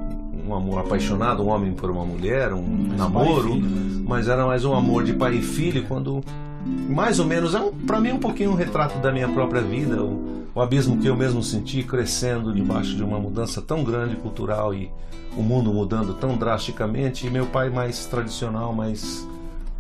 um 0.51 0.57
amor 0.57 0.81
apaixonado, 0.81 1.43
um 1.43 1.49
homem 1.49 1.73
por 1.73 1.91
uma 1.91 2.05
mulher, 2.05 2.53
um 2.53 2.89
namoro, 2.97 3.51
pai 3.51 3.59
e 3.59 3.61
filho, 3.61 3.69
né? 3.69 4.05
mas 4.07 4.29
era 4.29 4.45
mais 4.45 4.65
um 4.65 4.75
amor 4.75 5.05
de 5.05 5.13
pai 5.13 5.37
e 5.37 5.43
filho, 5.43 5.85
quando 5.87 6.23
mais 6.67 7.19
ou 7.19 7.27
menos, 7.27 7.55
é 7.55 7.61
um, 7.61 7.73
para 7.73 8.01
mim, 8.01 8.13
um 8.13 8.19
pouquinho 8.19 8.51
um 8.51 8.55
retrato 8.55 8.99
da 8.99 9.11
minha 9.13 9.29
própria 9.29 9.63
vida, 9.63 10.03
o, 10.03 10.45
o 10.55 10.61
abismo 10.61 10.99
que 10.99 11.07
eu 11.07 11.17
mesmo 11.17 11.43
senti 11.43 11.83
crescendo 11.83 12.53
debaixo 12.53 12.95
de 12.97 13.03
uma 13.03 13.19
mudança 13.19 13.63
tão 13.63 13.83
grande 13.83 14.17
cultural 14.17 14.75
e 14.75 14.91
o 15.37 15.43
mundo 15.43 15.73
mudando 15.73 16.15
tão 16.15 16.37
drasticamente, 16.37 17.27
e 17.27 17.31
meu 17.31 17.47
pai 17.47 17.71
mais 17.71 18.05
tradicional, 18.07 18.75
mais 18.75 19.27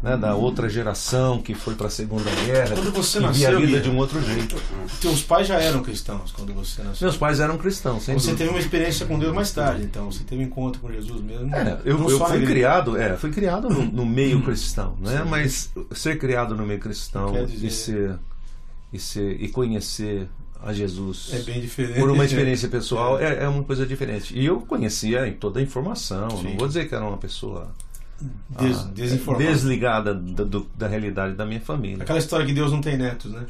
né, 0.02 0.16
da 0.16 0.34
outra 0.34 0.68
geração 0.68 1.40
que 1.42 1.54
foi 1.54 1.74
para 1.74 1.88
a 1.88 1.90
Segunda 1.90 2.30
Guerra, 2.46 2.74
Quando 2.74 2.92
você 2.92 3.18
via 3.18 3.28
nasceu, 3.28 3.56
a 3.58 3.60
vida 3.60 3.80
de 3.80 3.90
um 3.90 3.96
outro 3.98 4.20
jeito. 4.22 4.56
Teus 5.00 5.22
pais 5.22 5.46
já 5.46 5.60
eram 5.60 5.82
cristãos 5.82 6.32
quando 6.32 6.54
você 6.54 6.82
nasceu. 6.82 7.06
Meus 7.06 7.16
pais 7.18 7.38
eram 7.40 7.58
cristãos, 7.58 8.02
sem 8.04 8.14
Você 8.14 8.28
dúvida. 8.28 8.38
teve 8.38 8.50
uma 8.50 8.58
experiência 8.60 9.04
com 9.06 9.18
Deus 9.18 9.34
mais 9.34 9.50
tarde, 9.52 9.82
então 9.84 10.10
você 10.10 10.24
teve 10.24 10.42
um 10.42 10.46
encontro 10.46 10.80
com 10.80 10.90
Jesus 10.90 11.20
mesmo. 11.22 11.54
É, 11.54 11.78
eu, 11.84 11.98
eu 12.08 12.18
fui 12.26 12.46
criado, 12.46 12.96
é, 12.96 13.16
fui 13.16 13.30
criado 13.30 13.68
no, 13.68 13.84
no 13.84 14.06
meio 14.06 14.42
cristão, 14.42 14.96
né? 15.00 15.22
Mas 15.28 15.70
ser 15.92 16.18
criado 16.18 16.54
no 16.56 16.66
meio 16.66 16.80
cristão 16.80 17.32
dizer- 17.46 17.66
e 17.66 17.70
ser 17.70 18.18
e 18.92 18.98
ser 18.98 19.36
e 19.42 19.48
conhecer 19.48 20.28
a 20.62 20.72
Jesus 20.74 21.30
É 21.32 21.38
bem 21.40 21.60
diferente. 21.60 21.98
por 22.00 22.10
uma 22.10 22.24
experiência 22.24 22.68
pessoal 22.70 23.18
é, 23.18 23.44
é 23.44 23.48
uma 23.48 23.62
coisa 23.64 23.86
diferente. 23.86 24.36
E 24.36 24.44
eu 24.44 24.60
conhecia 24.62 25.26
em 25.28 25.32
toda 25.34 25.60
a 25.60 25.62
informação. 25.62 26.28
Sim. 26.30 26.42
Não 26.50 26.56
vou 26.58 26.66
dizer 26.68 26.88
que 26.88 26.94
era 26.94 27.04
uma 27.04 27.16
pessoa 27.16 27.68
Des, 28.50 28.76
ah, 28.78 28.88
desinformado. 28.94 29.44
desligada 29.50 30.14
da, 30.14 30.44
do- 30.44 30.68
da 30.76 30.86
realidade 30.88 31.34
da 31.34 31.46
minha 31.46 31.60
família. 31.60 32.02
Aquela 32.02 32.18
história 32.18 32.44
que 32.44 32.52
Deus 32.52 32.70
não 32.72 32.80
tem 32.80 32.96
netos, 32.96 33.30
né? 33.32 33.42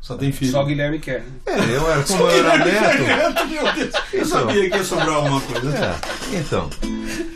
Só 0.00 0.16
tem 0.16 0.30
filho. 0.32 0.50
Só 0.52 0.62
o 0.62 0.66
Guilherme 0.66 0.98
quer. 0.98 1.24
É, 1.46 1.58
eu 1.76 1.90
era 1.90 2.02
como 2.04 2.24
eu 2.24 2.30
era 2.46 2.58
neto. 2.64 3.02
Neto, 3.02 3.46
meu 3.48 3.72
Deus. 3.72 3.94
Eu 4.12 4.22
Então. 4.24 4.24
sabia 4.28 4.70
que 4.70 4.76
ia 4.76 4.84
sobrar 4.84 5.08
alguma 5.14 5.40
coisa. 5.40 5.76
É, 5.76 6.36
então, 6.38 6.68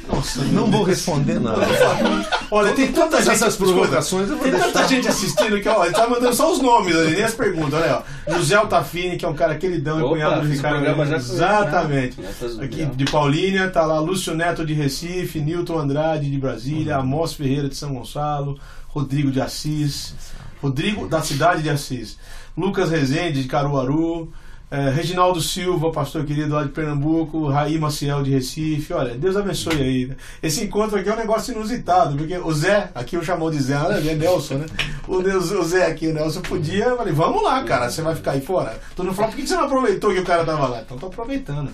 Nossa, 0.07 0.43
não 0.45 0.71
vou 0.71 0.83
responder 0.85 1.41
nada. 1.41 1.63
Olha, 2.51 2.73
tem 2.73 2.87
tanta 2.93 3.11
Todas 3.11 3.25
gente. 3.25 3.35
essas 3.35 3.55
escuta, 3.55 3.73
provocações 3.73 4.29
eu 4.31 4.37
vou 4.37 4.45
Tem 4.45 4.53
tanta 4.53 4.65
deixar. 4.73 4.87
gente 4.89 5.09
assistindo 5.09 5.61
que, 5.61 5.69
ó, 5.69 5.85
ele 5.85 5.95
tá 5.95 6.09
mandando 6.09 6.35
só 6.35 6.51
os 6.53 6.61
nomes 6.61 6.97
ali, 6.97 7.15
nem 7.15 7.25
as 7.25 7.35
perguntas, 7.35 7.75
olha, 7.75 8.03
ó. 8.29 8.33
José 8.35 8.55
Altafine, 8.55 9.17
que 9.17 9.25
é 9.25 9.29
um 9.29 9.35
cara 9.35 9.55
queridão 9.57 9.99
e 9.99 10.09
cunhado 10.09 10.41
do 10.43 10.47
Ricardo. 10.49 10.81
né? 10.81 11.17
Exatamente. 11.17 12.17
Do 12.17 12.63
Aqui 12.65 12.87
de 12.87 13.05
Paulínia, 13.07 13.69
tá 13.69 13.85
lá 13.85 14.01
Lúcio 14.01 14.35
Neto 14.35 14.65
de 14.65 14.73
Recife, 14.75 15.41
Newton 15.41 15.79
Andrade 15.79 16.31
de 16.31 16.39
Brasília, 16.39 16.97
Amós 16.97 17.33
Ferreira 17.35 17.69
de 17.69 17.75
São 17.77 17.93
Gonçalo, 17.95 18.59
Rodrigo 18.89 19.31
de 19.31 19.41
Assis, 19.41 20.15
Rodrigo 20.63 21.07
da 21.07 21.21
cidade 21.23 21.63
de 21.63 21.71
Assis, 21.71 22.17
Lucas 22.57 22.91
Rezende 22.91 23.43
de 23.43 23.49
Caruaru, 23.49 24.33
eh, 24.71 24.91
Reginaldo 24.91 25.41
Silva, 25.41 25.91
pastor 25.91 26.25
querido 26.25 26.55
lá 26.55 26.63
de 26.63 26.69
Pernambuco, 26.71 27.49
Raí 27.49 27.79
Maciel 27.79 28.23
de 28.23 28.31
Recife. 28.31 28.93
Olha, 28.93 29.15
Deus 29.15 29.37
abençoe 29.37 29.81
aí. 29.81 30.07
né? 30.07 30.17
Esse 30.43 30.65
encontro 30.65 30.99
aqui 30.99 31.09
é 31.09 31.15
um 31.15 31.17
negócio 31.19 31.53
inusitado, 31.55 32.17
porque 32.17 32.37
o 32.37 32.53
Zé, 32.53 32.91
aqui 32.95 33.17
eu 33.17 33.23
chamou 33.25 33.51
de 33.51 33.59
Zé, 33.61 33.75
é 33.75 34.15
Nelson, 34.15 34.55
né? 34.55 34.67
O, 35.07 35.23
Deus, 35.23 35.51
o 35.51 35.63
Zé 35.63 35.87
aqui, 35.87 36.09
o 36.09 36.15
Nelson 36.15 36.43
podia, 36.43 36.85
eu 36.87 36.97
falei, 36.97 37.13
vamos 37.13 37.43
lá, 37.43 37.63
cara, 37.65 37.89
você 37.91 38.03
vai 38.03 38.15
ficar 38.15 38.33
aí 38.33 38.41
fora? 38.41 38.79
Todo 38.95 39.07
mundo 39.07 39.15
falou, 39.17 39.31
por 39.31 39.37
que 39.41 39.47
você 39.47 39.55
não 39.57 39.65
aproveitou 39.65 40.13
que 40.13 40.21
o 40.21 40.25
cara 40.25 40.45
tava 40.45 40.67
lá? 40.69 40.83
Então 40.83 40.99
tô 40.99 41.07
aproveitando. 41.07 41.71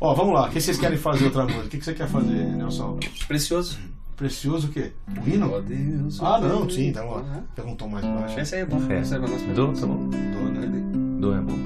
Ó, 0.00 0.12
vamos 0.14 0.34
lá, 0.34 0.48
o 0.48 0.50
que 0.50 0.60
vocês 0.60 0.76
querem 0.78 0.98
fazer 0.98 1.26
outra 1.26 1.44
música? 1.44 1.64
O 1.64 1.68
que 1.68 1.78
que 1.78 1.84
você 1.84 1.94
quer 1.94 2.08
fazer, 2.08 2.28
Nelson? 2.56 2.98
Precioso. 3.28 3.78
Precioso 4.16 4.66
o 4.68 4.70
quê? 4.70 4.92
O 5.24 5.28
hino? 5.28 5.52
Ó 5.52 5.60
Deus, 5.60 6.20
Ah, 6.20 6.38
não, 6.40 6.60
Deus. 6.62 6.74
sim, 6.74 6.88
então, 6.88 7.08
ó. 7.08 7.18
Aham. 7.18 7.44
Pega 7.56 7.68
um 7.68 7.74
tom 7.76 7.88
mais 7.88 8.04
baixo. 8.04 8.38
Esse 8.38 8.54
aí 8.56 8.60
é 8.62 8.64
bom. 8.64 8.80
É. 8.92 9.00
Esse 9.00 9.14
aí 9.14 9.22
é 9.22 9.26
bom. 9.26 9.32
É 9.34 9.52
Do, 9.54 9.66
bom. 9.68 9.72
tá 9.72 9.86
bom. 9.86 10.10
Dó, 10.10 10.60
né? 10.60 10.82
Do 11.18 11.34
é 11.34 11.40
bom 11.40 11.46
Tá 11.46 11.52
bom. 11.54 11.61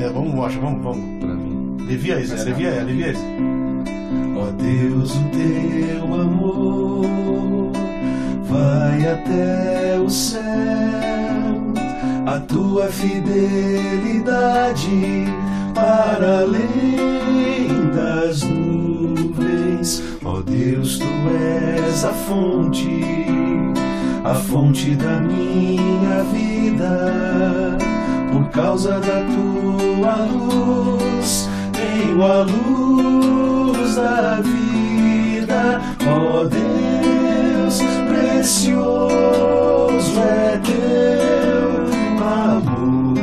É, 0.00 0.08
vamos, 0.08 0.32
Rocha, 0.34 0.58
vamos, 0.58 0.82
vamos. 0.82 1.20
pra 1.20 1.34
mim. 1.34 1.76
Alivia 1.80 2.16
aí, 2.16 2.24
Zé, 2.24 2.40
alivia 2.40 2.80
alivia 2.80 3.08
aí. 3.08 3.16
Ó 4.34 4.46
Deus, 4.52 5.14
o 5.14 5.24
teu 5.28 6.14
amor 6.14 7.70
vai 8.44 9.06
até 9.06 9.98
o 10.00 10.08
céu, 10.08 10.40
a 12.26 12.40
tua 12.40 12.86
fidelidade 12.86 14.88
para 15.74 16.38
além 16.40 17.90
das 17.94 18.42
nuvens. 18.42 20.02
Ó 20.24 20.40
Deus, 20.40 20.98
tu 20.98 21.04
és 21.84 22.04
a 22.06 22.12
fonte, 22.12 23.04
a 24.24 24.34
fonte 24.34 24.94
da 24.94 25.20
minha 25.20 26.22
vida. 26.32 27.76
Por 28.30 28.48
causa 28.50 29.00
da 29.00 29.24
tua 29.24 30.14
luz, 30.26 31.48
tenho 31.72 32.22
a 32.24 32.42
luz 32.42 33.96
da 33.96 34.40
vida. 34.40 35.80
Ó 36.06 36.44
Deus, 36.44 37.80
precioso 38.08 39.10
é 40.20 40.60
teu 40.64 41.80
amor. 42.24 43.18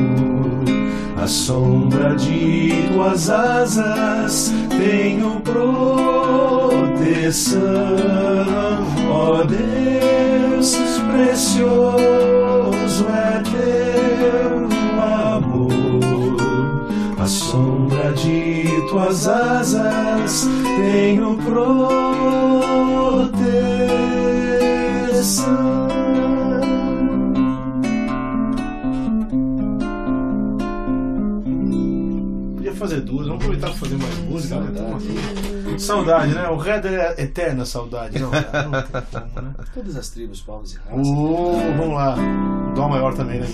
A 1.22 1.28
sombra 1.28 2.16
de 2.16 2.90
tuas 2.94 3.30
asas 3.30 4.54
tenho 4.70 5.40
proteção. 5.42 6.18
Ó 9.10 9.44
Deus, 9.44 10.78
precioso 11.12 13.06
é 13.10 13.42
teu 13.44 14.77
sombra 17.28 18.14
de 18.14 18.64
tuas 18.90 19.28
asas 19.28 20.48
tenho 20.78 21.38
proteção. 21.38 21.88
Podia 32.56 32.74
fazer 32.74 33.02
duas, 33.02 33.28
vamos 33.28 33.44
aproveitar 33.44 33.68
para 33.68 33.76
fazer 33.78 33.98
mais 33.98 34.18
música. 34.20 34.60
né? 34.60 35.57
Saudade. 35.80 36.34
Né? 36.34 36.48
O 36.50 36.58
Red 36.58 36.82
é 36.88 37.16
eterna 37.22 37.66
saudade. 37.66 38.20
Não, 38.20 38.30
cara, 38.32 38.64
não 38.64 38.82
tem 38.82 39.02
como, 39.12 39.48
né? 39.48 39.54
Todas 39.74 39.96
as 39.96 40.10
tribos, 40.10 40.42
povos 40.42 40.74
e 40.74 40.78
raças. 40.78 41.08
Oh, 41.08 41.54
vamos 41.78 41.96
lá. 41.96 42.16
Dó 42.76 42.88
maior 42.90 43.14
também, 43.14 43.40
né? 43.40 43.48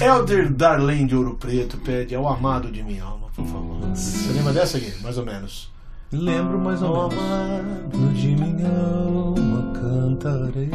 Elder 0.00 0.52
Darlene 0.52 1.06
de 1.06 1.16
Ouro 1.16 1.34
Preto 1.34 1.76
pede 1.78 2.14
ao 2.14 2.26
amado 2.28 2.70
de 2.70 2.82
minha 2.82 3.04
alma, 3.04 3.28
por 3.34 3.44
favor. 3.46 3.80
Você 3.94 4.32
lembra 4.32 4.52
dessa 4.52 4.78
aqui? 4.78 4.92
Mais 5.02 5.18
ou 5.18 5.24
menos. 5.26 5.72
Lembro 6.12 6.58
mais 6.58 6.80
ou 6.82 6.94
Ao 6.94 7.08
menos. 7.08 7.24
amado 7.24 8.08
de 8.14 8.28
minha 8.28 8.68
alma 8.68 9.72
cantarei. 9.74 10.70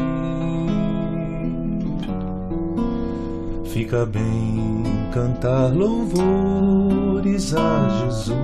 Fica 3.66 4.06
bem 4.06 4.84
cantar 5.14 5.72
louvores 5.74 7.54
a 7.56 7.88
Jesus, 8.06 8.36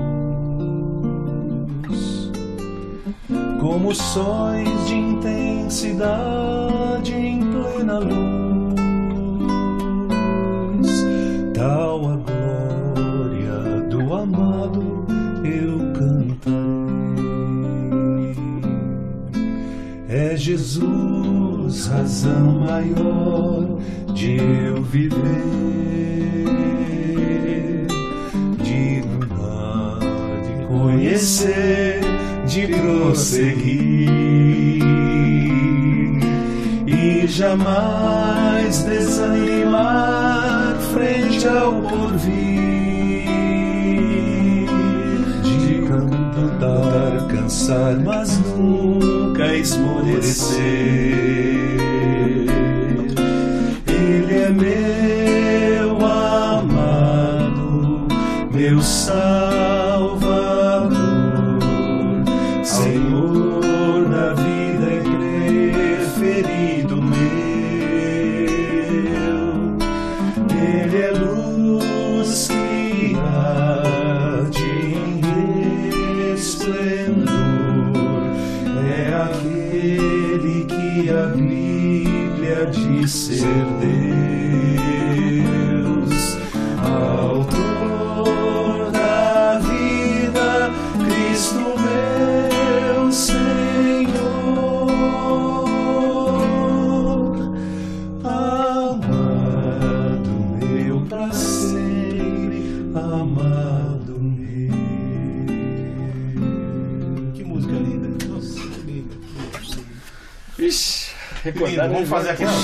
como 3.59 3.93
sóis 3.93 4.88
de 4.88 4.95
intensidade 4.95 7.13
em 7.13 7.41
plena 7.51 7.99
luz, 7.99 8.79
tal 11.53 12.07
a 12.09 12.15
glória 12.17 13.81
do 13.89 14.13
amado 14.13 15.05
eu 15.43 15.77
cantarei. 15.93 16.55
É 20.07 20.38
Jesus 20.38 21.88
razão 21.88 22.59
maior 22.59 23.79
de 24.13 24.38
eu 24.38 24.83
viver, 24.83 25.15
de 28.63 29.01
de 30.43 30.53
conhecer, 30.67 31.99
de 32.45 32.67
prosseguir 32.67 34.10
e 36.88 37.27
jamais 37.27 38.84
desanimar 38.84 40.77
frente 40.93 41.47
ao 41.47 41.81
porvir 41.81 43.25
de 45.43 45.88
cantar, 45.88 47.27
cansar, 47.27 47.99
mas 48.03 48.38
nunca 48.39 49.55
esmorecer. 49.55 51.44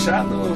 Aqui, 0.09 0.23
não? 0.29 0.55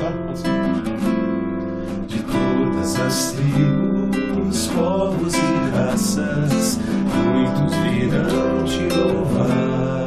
tá? 0.00 0.10
De 2.06 2.22
todas 2.22 3.00
as 3.00 3.32
tribos, 3.32 4.66
povos 4.68 5.34
e 5.34 5.76
raças, 5.76 6.80
muitos 7.12 7.74
virão 7.76 8.64
te 8.64 8.88
louvar. 8.96 10.06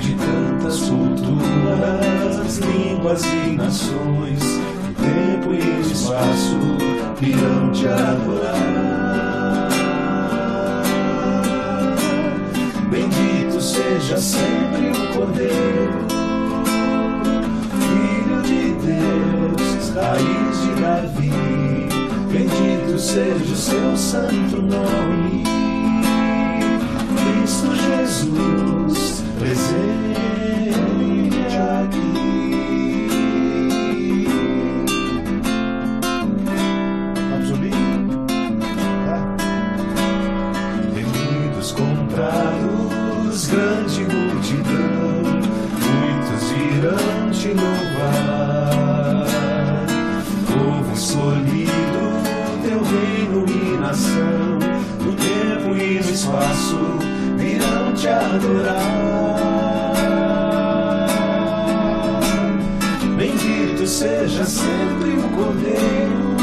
De 0.00 0.14
tantas 0.16 0.80
culturas, 0.80 2.58
línguas 2.58 3.24
e 3.24 3.56
nações, 3.56 4.60
tempo 5.00 5.54
e 5.54 5.80
espaço 5.80 6.58
virão 7.18 7.72
te 7.72 7.88
adorar. 7.88 8.95
Seja 14.00 14.18
sempre 14.18 14.90
o 14.90 15.14
Cordeiro 15.14 16.06
Filho 17.80 18.42
de 18.42 18.74
Deus, 18.84 19.94
raiz 19.94 20.60
de 20.60 20.80
Davi, 20.82 21.32
bendito 22.30 22.98
seja 22.98 23.52
o 23.52 23.56
seu 23.56 23.96
santo 23.96 24.60
nome. 24.60 25.44
Cristo 27.16 27.74
Jesus, 27.74 29.24
presente 29.38 30.45
espaço 56.26 56.98
virão 57.36 57.92
te 57.94 58.08
adorar. 58.08 59.46
Bendito 63.16 63.86
seja 63.86 64.44
sempre 64.44 65.10
o 65.10 65.28
Cordeiro 65.36 66.36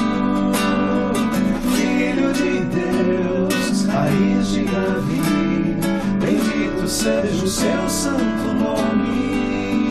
Filho 1.75 2.33
de 2.33 2.59
Deus, 2.75 3.85
raiz 3.87 4.47
de 4.47 4.63
Davi, 4.63 5.21
bendito 6.19 6.87
seja 6.87 7.43
o 7.43 7.47
seu 7.47 7.89
santo 7.89 8.53
nome. 8.53 9.89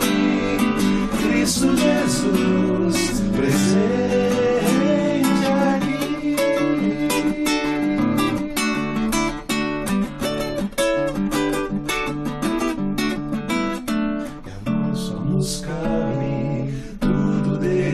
Cristo 1.21 1.75
Jesus, 1.77 3.21
presente 3.35 4.12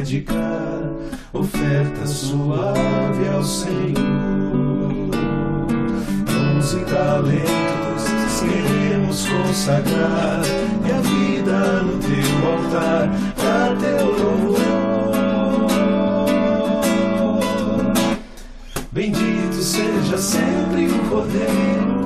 dedicar, 0.10 0.82
oferta 1.32 2.08
suave 2.08 3.30
ao 3.32 3.43
Senhor. 3.43 3.93
Dons 6.26 6.74
e 6.74 6.80
talentos 6.86 8.41
queremos 8.41 9.28
consagrar, 9.28 10.41
e 10.84 10.91
a 10.91 11.00
vida 11.00 11.84
no 11.84 12.00
teu 12.00 12.48
altar, 12.50 13.08
pra 13.36 13.76
teu 13.76 14.08
louvor. 14.08 14.60
Bendito 18.91 19.62
seja 19.62 20.17
sempre 20.17 20.88
o 20.88 21.10
Cordeiro, 21.10 22.04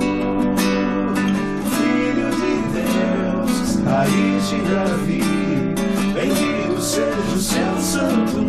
Filho 1.77 2.29
de 2.31 2.55
Deus, 2.73 3.79
raiz 3.85 4.49
de 4.49 4.57
Davi, 4.69 5.32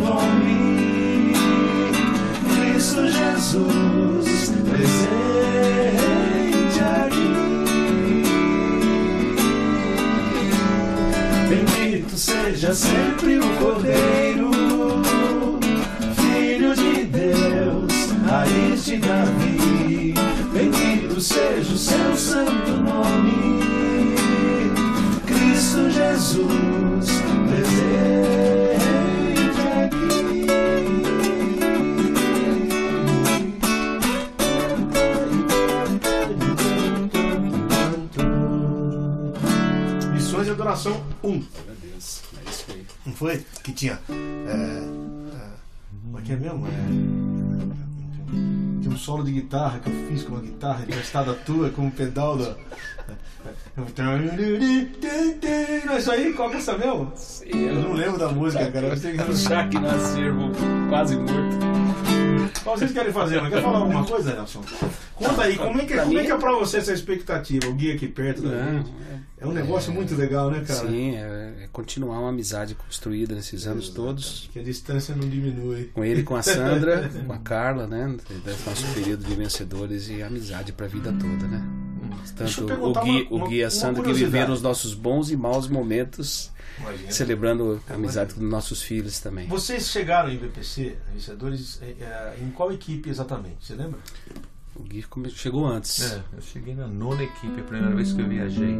nome. 0.05 1.33
Cristo 2.55 3.07
Jesus, 3.07 4.53
presente 4.69 6.79
aqui. 6.79 7.33
Bendito 11.49 12.15
seja 12.17 12.73
sempre 12.73 13.39
o 13.39 13.47
Cordeiro, 13.57 14.51
Filho 16.15 16.75
de 16.75 17.03
Deus, 17.05 18.11
raiz 18.27 18.85
de 18.85 18.97
Davi. 18.97 20.13
Bendito 20.53 21.19
seja 21.19 21.73
o 21.73 21.77
seu 21.77 22.15
santo 22.15 22.71
nome. 22.71 23.55
Cristo 25.25 25.89
Jesus, 25.89 27.24
foi? 43.15 43.45
Que 43.63 43.71
tinha. 43.71 43.99
É, 44.09 44.13
é, 44.13 46.17
é 46.17 46.21
que 46.23 46.33
é 46.33 46.35
mesmo? 46.35 46.67
É, 46.67 46.71
tinha 48.81 48.93
um 48.93 48.97
solo 48.97 49.23
de 49.23 49.31
guitarra 49.31 49.79
que 49.79 49.89
eu 49.89 50.07
fiz 50.07 50.23
com 50.23 50.33
uma 50.33 50.41
guitarra 50.41 50.83
emprestada 50.83 51.33
tua, 51.33 51.69
com 51.69 51.83
um 51.83 51.89
pedal 51.91 52.37
da. 52.37 52.55
É 55.87 55.97
isso 55.97 56.11
aí? 56.11 56.33
Qual 56.33 56.49
que 56.49 56.55
é 56.55 56.59
essa 56.59 56.77
mesmo? 56.77 57.11
Eu 57.45 57.75
não 57.75 57.93
lembro 57.93 58.17
da 58.17 58.29
música, 58.29 58.69
cara. 58.71 58.87
Eu 58.87 58.97
sei 58.97 59.17
que- 59.17 59.33
Já 59.35 59.67
que 59.67 59.79
nascer, 59.79 60.33
quase 60.89 61.15
morto. 61.15 61.64
Qual 62.65 62.75
vocês 62.75 62.91
querem 62.91 63.13
fazer? 63.13 63.39
Não 63.41 63.49
quer 63.49 63.61
falar 63.61 63.77
alguma 63.77 64.03
coisa, 64.03 64.33
Nelson? 64.33 64.61
Conta 65.13 65.43
aí, 65.43 65.55
como 65.55 65.79
é 65.79 65.85
que, 65.85 65.93
Pra 65.93 66.03
como 66.03 66.17
é, 66.19 66.25
que 66.25 66.31
é 66.31 66.37
pra 66.37 66.51
você 66.53 66.77
essa 66.77 66.91
expectativa? 66.91 67.67
O 67.67 67.73
guia 67.73 67.93
aqui 67.93 68.07
perto 68.07 68.41
da 68.41 68.49
Não, 68.49 68.77
gente. 68.79 68.91
É 69.37 69.45
um 69.45 69.51
negócio 69.51 69.93
muito 69.93 70.15
legal, 70.15 70.49
né, 70.49 70.63
cara? 70.65 70.87
Sim, 70.89 71.15
é, 71.15 71.53
é 71.63 71.67
continuar 71.71 72.17
uma 72.19 72.29
amizade 72.29 72.73
construída 72.73 73.35
nesses 73.35 73.67
anos 73.67 73.89
todos. 73.89 74.49
Que 74.51 74.57
a 74.59 74.63
distância 74.63 75.15
não 75.15 75.29
diminui. 75.29 75.91
Com 75.93 76.03
ele, 76.03 76.23
com 76.23 76.35
a 76.35 76.41
Sandra, 76.41 77.07
com 77.27 77.31
a 77.31 77.37
Carla, 77.37 77.85
né? 77.85 78.15
Desse 78.43 78.67
nosso 78.67 78.85
período 78.95 79.23
de 79.23 79.35
vencedores 79.35 80.09
e 80.09 80.23
amizade 80.23 80.71
pra 80.73 80.87
vida 80.87 81.11
toda, 81.13 81.47
né? 81.47 81.63
Eu 82.39 82.65
Tanto 82.65 82.73
o 82.83 82.93
Gui, 83.03 83.27
uma- 83.29 83.45
o 83.45 83.47
Gui 83.47 83.57
e 83.57 83.63
a 83.63 83.69
Sandra 83.69 84.01
que 84.01 84.11
viveram 84.11 84.51
os 84.53 84.61
nossos 84.61 84.95
bons 84.95 85.29
e 85.29 85.37
maus 85.37 85.67
momentos, 85.67 86.51
Imagina. 86.79 87.11
celebrando 87.11 87.81
a 87.89 87.93
amizade 87.93 88.33
dos 88.33 88.49
nossos 88.49 88.81
filhos 88.81 89.19
também. 89.19 89.47
Vocês 89.47 89.87
chegaram 89.87 90.29
em 90.29 90.37
VPC, 90.37 90.97
vencedores, 91.13 91.79
eh, 91.81 91.95
eh, 91.99 92.35
em 92.41 92.51
qual 92.51 92.71
equipe 92.71 93.09
exatamente? 93.09 93.65
Você 93.65 93.75
lembra? 93.75 93.99
O 94.75 94.83
Gui 94.83 95.03
chegou 95.33 95.65
antes. 95.65 96.01
É, 96.11 96.21
eu 96.35 96.41
cheguei 96.41 96.75
na 96.75 96.85
nona 96.87 97.23
equipe, 97.23 97.59
a 97.59 97.63
primeira 97.63 97.95
vez 97.95 98.11
que 98.11 98.21
eu 98.21 98.27
viajei. 98.27 98.75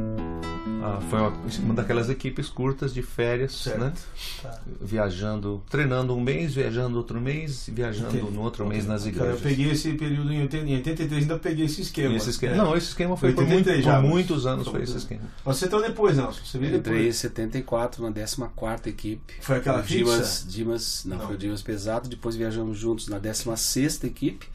Ah, 0.84 1.00
foi 1.10 1.20
uma, 1.20 1.34
uma 1.64 1.74
daquelas 1.74 2.10
equipes 2.10 2.50
curtas 2.50 2.94
de 2.94 3.02
férias, 3.02 3.54
Certo. 3.56 3.80
né? 3.80 3.94
Tá. 4.42 4.60
Viajando, 4.82 5.64
treinando 5.70 6.14
um 6.16 6.20
mês, 6.22 6.54
viajando 6.54 6.98
outro 6.98 7.20
mês, 7.20 7.68
e 7.68 7.72
viajando 7.72 8.18
Entendi. 8.18 8.32
no 8.34 8.42
outro 8.42 8.68
mês 8.68 8.86
nas 8.86 9.04
Cara, 9.04 9.16
igrejas. 9.16 9.36
eu 9.36 9.42
peguei 9.42 9.72
esse 9.72 9.94
período 9.94 10.32
em 10.34 10.42
80 10.42 10.66
em 10.70 10.76
83, 10.76 11.22
ainda 11.24 11.40
peguei 11.40 11.66
esse 11.66 11.82
esquema. 11.82 12.16
Esse 12.16 12.30
esquema- 12.30 12.54
É. 12.54 12.58
Não, 12.58 12.76
esse 12.76 12.88
esquema 12.90 13.16
foi 13.18 13.32
por, 13.34 13.44
83 13.44 13.78
muito- 13.78 13.86
já, 13.86 14.02
por 14.02 14.10
muitos 14.10 14.46
anos, 14.46 14.68
Foi 14.68 14.84
esse 14.84 14.98
esquema. 14.98 15.24
Você 15.46 15.66
entrou 15.66 15.82
depois, 15.82 16.18
Nelson. 16.18 16.42
Você 16.44 16.58
veio 16.60 16.74
Eu 16.74 16.80
entrei 16.80 16.96
em 16.98 17.00
depois. 17.04 17.16
74 17.18 18.04
na 18.04 18.12
14 18.12 18.90
equipe. 18.90 19.34
Foi 19.42 19.58
aquela 19.58 19.80
o 19.80 19.84
fixa? 19.84 19.98
Dimas, 19.98 20.46
Dimas, 20.48 21.06
não, 21.06 21.18
Não. 21.18 21.26
foi 21.26 21.36
o 21.36 21.38
Dimas 21.38 21.62
pesado. 21.62 22.10
Depois 22.10 22.36
viajamos 22.36 22.78
juntos 22.78 23.08
na 23.08 23.18
16 23.18 24.04
equipe. 24.04 24.48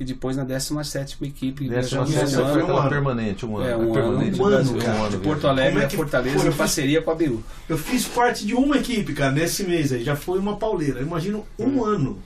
E 0.00 0.04
depois 0.04 0.36
na 0.36 0.42
17 0.44 1.18
equipe. 1.22 1.68
Décima 1.68 2.02
um 2.02 2.06
foi 2.06 2.26
foi 2.26 2.42
ano. 2.62 2.66
um 2.74 2.76
ano. 2.78 2.88
permanente, 2.88 3.46
um 3.46 3.56
ano. 3.56 3.66
É, 3.66 3.72
é 3.72 3.76
um 3.76 3.92
permanente. 3.92 4.40
ano, 4.42 4.78
cara. 4.78 4.98
um 4.98 5.02
ano 5.04 5.10
De 5.10 5.16
Porto 5.18 5.40
viajando. 5.40 5.48
Alegre 5.48 5.82
é 5.82 5.86
que 5.86 5.96
Fortaleza 5.96 6.36
em 6.36 6.40
fiz- 6.40 6.54
parceria 6.56 7.02
com 7.02 7.10
a 7.10 7.14
BU. 7.14 7.44
Eu 7.68 7.78
fiz 7.78 8.06
parte 8.08 8.46
de 8.46 8.54
uma 8.54 8.76
equipe, 8.78 9.12
cara, 9.12 9.30
nesse 9.30 9.64
mês 9.64 9.92
aí. 9.92 10.02
Já 10.02 10.16
foi 10.16 10.38
uma 10.38 10.56
pauleira. 10.56 10.98
Eu 11.00 11.06
imagino 11.06 11.46
um 11.58 11.84
ano. 11.84 12.18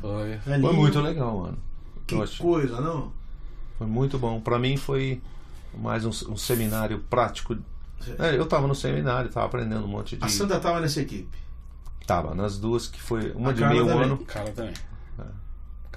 Foi. 0.00 0.32
ali. 0.46 0.62
Foi 0.62 0.72
muito 0.72 1.00
legal, 1.00 1.38
mano. 1.38 1.58
Que 2.06 2.16
coisa, 2.38 2.80
não? 2.80 3.12
Foi 3.78 3.86
muito 3.86 4.18
bom. 4.18 4.40
Pra 4.40 4.58
mim 4.58 4.76
foi 4.76 5.20
mais 5.76 6.04
um, 6.04 6.10
um 6.30 6.36
seminário 6.36 6.98
prático. 7.10 7.56
É, 8.18 8.36
eu 8.36 8.46
tava 8.46 8.66
no 8.66 8.74
seminário, 8.74 9.30
tava 9.30 9.46
aprendendo 9.46 9.84
um 9.84 9.88
monte 9.88 10.16
de. 10.16 10.24
A 10.24 10.28
Sandra 10.28 10.58
tava 10.60 10.80
nessa 10.80 11.00
equipe. 11.00 11.36
Tava 12.06 12.34
nas 12.34 12.58
duas 12.58 12.86
que 12.88 13.00
foi 13.00 13.30
uma 13.32 13.50
A 13.50 13.52
de 13.52 13.60
Carla 13.60 13.74
meio 13.74 13.86
também. 13.86 14.04
ano. 14.04 14.16
Cara 14.18 14.50
também. 14.52 14.74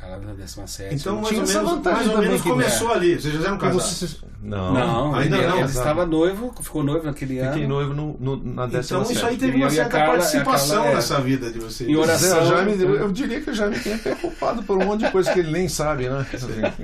É. 0.08 0.26
Na 0.26 0.34
17. 0.34 0.96
Então, 0.96 1.16
mais 1.16 1.28
Tinha 1.30 1.40
ou 1.40 1.44
essa 1.44 1.54
menos, 1.60 1.72
vantagem 1.72 1.96
mais 1.98 2.08
ou 2.08 2.14
também 2.14 2.28
menos 2.30 2.42
que- 2.44 2.50
começou 2.50 2.92
ali. 2.94 3.20
Vocês 3.22 3.34
já 3.34 3.48
eram 3.48 3.58
casados. 3.58 4.18
Não, 4.46 4.74
Não, 4.74 5.16
ainda 5.16 5.38
ele, 5.38 5.48
não, 5.48 5.58
ele 5.58 5.66
estava 5.66 6.06
noivo, 6.06 6.54
ficou 6.62 6.84
noivo 6.84 7.06
naquele 7.08 7.40
ano. 7.40 7.54
Fiquei 7.54 7.68
noivo 7.68 7.94
no, 7.96 8.16
no- 8.20 8.54
na 8.54 8.68
décima 8.68 9.00
Então 9.00 9.12
isso 9.12 9.26
aí 9.26 9.32
sétima. 9.32 9.40
teve 9.40 9.58
E 9.58 9.62
uma 9.64 9.68
e 9.68 9.72
certa 9.72 9.90
Carla- 9.90 10.14
participação 10.18 10.76
Carla, 10.78 10.92
é. 10.92 10.96
nessa 10.96 11.22
vida 11.22 11.52
de 11.52 11.60
vocês. 11.60 11.90
Em 11.90 11.96
oração. 11.96 12.46
Jaime, 12.46 12.80
eu, 12.80 12.94
eu 12.96 13.12
diria 13.12 13.42
que 13.42 13.50
o 13.50 13.54
Jaime 13.56 13.80
tem 13.80 13.98
preocupado 13.98 14.62
por 14.62 14.78
um 14.78 14.86
monte 14.86 15.04
de 15.06 15.12
coisa 15.12 15.34
que 15.34 15.40
ele 15.40 15.52
nem 15.52 15.68
sabe, 15.68 16.08
né? 16.08 16.24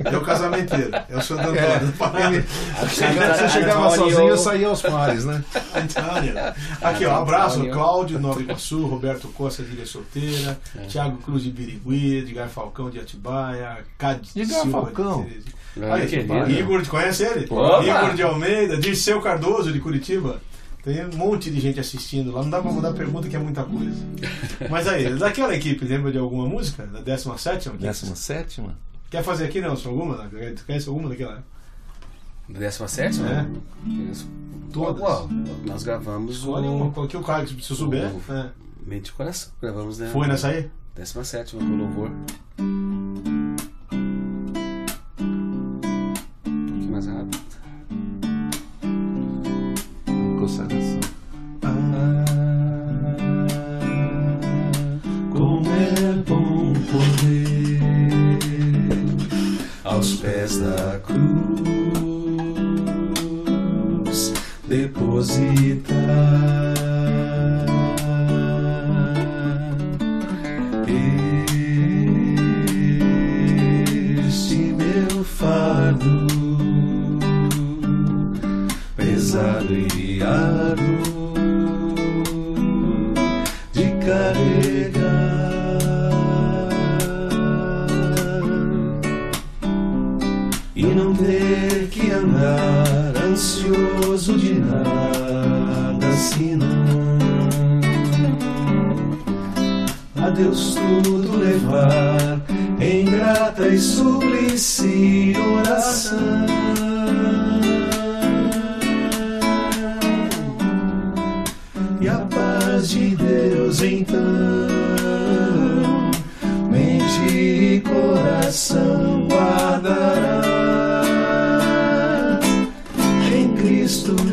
É 0.06 0.18
o 0.18 0.22
casamenteiro. 0.22 0.90
É 0.92 1.16
o 1.16 1.20
É. 1.20 1.22
Antônio. 1.22 1.94
Parada. 2.00 2.46
Chega- 2.90 3.34
Você 3.36 3.50
chegava 3.50 3.96
sozinho, 3.96 4.28
eu 4.30 4.38
saía 4.38 4.68
aos 4.68 4.82
pares, 4.82 5.26
né? 5.26 5.44
Aqui, 6.82 7.06
ó, 7.06 7.22
abraço. 7.22 7.62
Cláudio, 7.70 8.20
Nova 8.20 8.42
Iguaçu, 8.42 8.86
Roberto 8.88 9.28
Costa 9.30 9.62
de 9.64 9.72
Ilha 9.74 9.86
Solteira, 9.86 10.58
Thiago 10.90 11.18
Cruz 11.18 11.44
de 11.44 11.52
Birigui, 11.52 12.18
Edgar 12.18 12.50
Falcão 12.50 12.90
de 12.90 13.00
Atibaia, 13.16 13.84
Edgar 13.98 14.62
Silva 14.62 14.72
Falcão? 14.72 15.28
Aí, 15.92 16.08
querido. 16.08 16.50
Igor, 16.52 16.88
conhece 16.88 17.24
ele? 17.24 17.46
Opa! 17.50 17.84
Igor 17.86 18.14
de 18.16 18.24
Almeida, 18.24 18.78
Dirceu 18.78 19.22
Cardoso 19.22 19.72
de 19.72 19.80
Curitiba. 19.80 20.42
Tem 20.84 21.06
um 21.06 21.16
monte 21.16 21.52
de 21.52 21.60
gente 21.60 21.80
assistindo 21.80 22.32
lá, 22.32 22.42
não 22.42 22.50
dá 22.50 22.60
pra 22.62 22.72
mandar 22.72 22.92
pergunta 22.94 23.30
que 23.30 23.36
é 23.36 23.40
muita 23.40 23.64
coisa. 23.64 23.96
Mas 24.70 24.88
aí, 24.88 25.14
daquela 25.16 25.56
equipe, 25.56 25.86
lembra 25.86 26.12
de 26.12 26.18
alguma 26.18 26.48
música? 26.48 26.86
Da 26.88 27.02
17 27.02 27.68
equipe? 27.70 27.84
Décima 27.84 28.16
sétima? 28.16 28.76
Quer 29.10 29.24
fazer 29.24 29.46
aqui, 29.46 29.62
Nelson? 29.62 29.90
Alguma? 29.90 30.28
Conhece 30.66 30.90
alguma 30.90 31.10
daquela? 31.10 31.44
17? 32.50 33.22
É. 33.22 33.46
Todas. 34.74 35.02
Uau, 35.02 35.30
nós 35.66 35.84
gravamos 35.84 36.38
Escolhe 36.38 36.68
o 36.68 36.76
uma, 36.76 36.92
qualquer 36.92 37.22
cara 37.22 37.46
que 37.46 37.62
se 37.64 37.76
souber. 37.76 38.10
o- 38.12 38.34
É. 38.34 38.50
Mente 38.86 39.10
e 39.10 39.12
Coração. 39.12 39.52
Gravamos 39.62 40.00
né? 40.00 40.10
Foi 40.12 40.28
nessa 40.28 40.48
aí? 40.48 40.70
17 40.96 41.56
com 41.56 41.64
louvor. 41.64 42.10
Aos 60.52 60.58
pés 60.58 61.71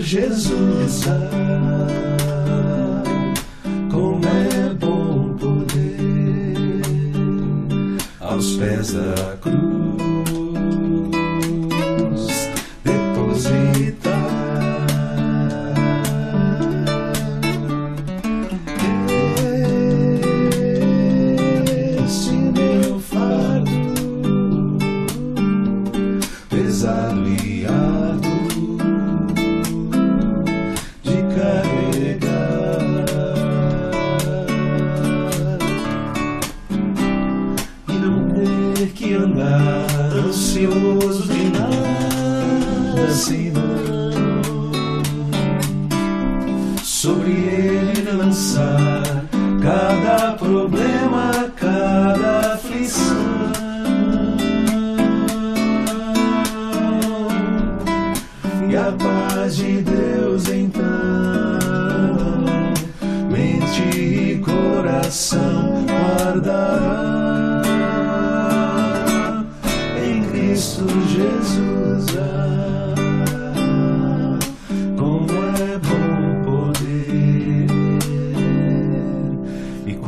Jesus. 0.08 1.04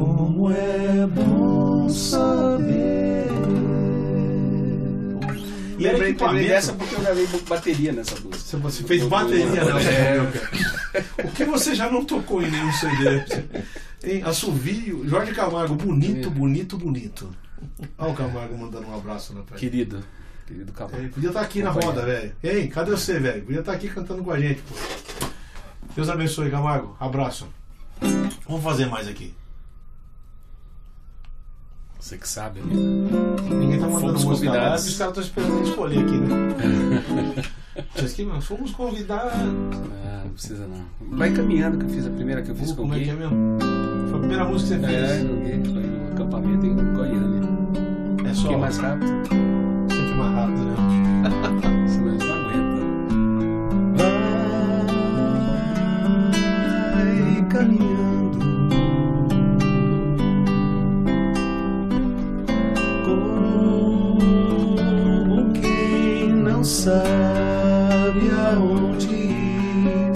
Como 0.04 0.50
é 0.50 1.06
bom 1.06 1.88
saber. 1.90 3.26
E 5.78 5.86
era 5.86 5.96
Lembrei 5.98 6.12
lembrei 6.26 6.48
dessa 6.48 6.72
porque 6.74 6.94
eu 6.94 7.00
gravei 7.00 7.26
bateria 7.48 7.92
nessa 7.92 8.14
música. 8.20 8.58
Você- 8.58 8.84
fez 8.84 9.02
Eu- 9.02 9.08
bateria 9.08 9.44
eu- 9.44 9.74
nessa 9.74 9.90
É, 9.90 10.16
época. 10.16 10.50
O 11.24 11.30
que 11.32 11.44
você 11.44 11.74
já 11.74 11.90
não 11.90 12.04
tocou 12.04 12.42
em 12.42 12.50
nenhum 12.50 12.72
CD? 12.72 13.24
Hein? 14.04 14.22
Assovio, 14.24 15.06
Jorge 15.08 15.32
Camargo, 15.32 15.74
bonito, 15.74 16.30
bonito, 16.30 16.76
bonito. 16.78 17.30
Olha 17.98 18.10
o 18.10 18.14
Camargo 18.14 18.56
mandando 18.56 18.86
um 18.88 18.94
abraço 18.96 19.34
na 19.34 19.42
praia. 19.42 19.60
Querido. 19.60 20.02
Querido 20.46 20.72
Camargo. 20.72 20.98
Ele 20.98 21.08
podia 21.10 21.28
estar 21.28 21.40
aqui 21.42 21.62
na 21.62 21.70
roda, 21.70 22.04
velho. 22.04 22.32
Ei, 22.42 22.68
cadê 22.68 22.90
você, 22.90 23.18
velho? 23.20 23.42
Podia 23.42 23.60
estar 23.60 23.72
aqui 23.72 23.88
cantando 23.88 24.22
com 24.24 24.30
a 24.30 24.40
gente, 24.40 24.60
pô. 24.62 24.74
Deus 25.94 26.08
abençoe, 26.08 26.50
Camargo. 26.50 26.96
Abraço. 27.00 27.46
Vamos 28.46 28.62
fazer 28.64 28.86
mais 28.86 29.06
aqui. 29.08 29.34
Você 32.00 32.16
que 32.16 32.28
sabe, 32.28 32.60
né? 32.60 32.74
Ninguém 33.50 33.78
tá 33.78 33.86
mandando 33.86 34.18
Fomos 34.18 34.24
música 34.24 34.50
lá, 34.50 34.56
convidados. 34.56 34.86
Os 34.88 34.96
caras 34.98 35.18
estão 35.18 35.22
esperando 35.42 35.58
ele 35.60 35.68
escolher 35.70 35.98
aqui, 35.98 36.18
né? 36.18 37.44
Vocês 37.94 38.12
que 38.14 38.24
mano, 38.24 38.40
fomos 38.42 38.70
convidados. 38.72 39.32
Ah, 39.32 40.22
não 40.24 40.32
precisa 40.32 40.66
não. 40.66 41.16
Vai 41.16 41.30
caminhando 41.32 41.78
que 41.78 41.84
eu 41.84 41.88
fiz 41.90 42.06
a 42.06 42.10
primeira 42.10 42.42
que 42.42 42.50
eu 42.50 42.54
fiz 42.54 42.70
Uh, 42.70 42.76
com 42.76 42.82
como 42.82 42.94
é 42.94 42.96
quem? 42.96 43.04
que 43.06 43.10
é 43.10 43.14
mesmo? 43.14 43.36
Foi 44.08 44.16
a 44.16 44.20
primeira 44.20 44.44
música 44.46 44.76
que 44.78 44.86
você 44.86 44.92
É, 44.94 45.06
fez. 45.06 45.22
Gui, 45.62 45.72
foi 45.72 45.82
no 45.82 46.12
acampamento 46.12 46.66
em 46.66 46.94
Goiânia. 46.94 47.40
É 48.28 48.34
só 48.34 48.48
Quem 48.48 48.58
mais 48.58 48.78
rápido? 48.78 49.10
Sabe 66.70 68.30
aonde 68.54 69.12
ir 69.12 70.12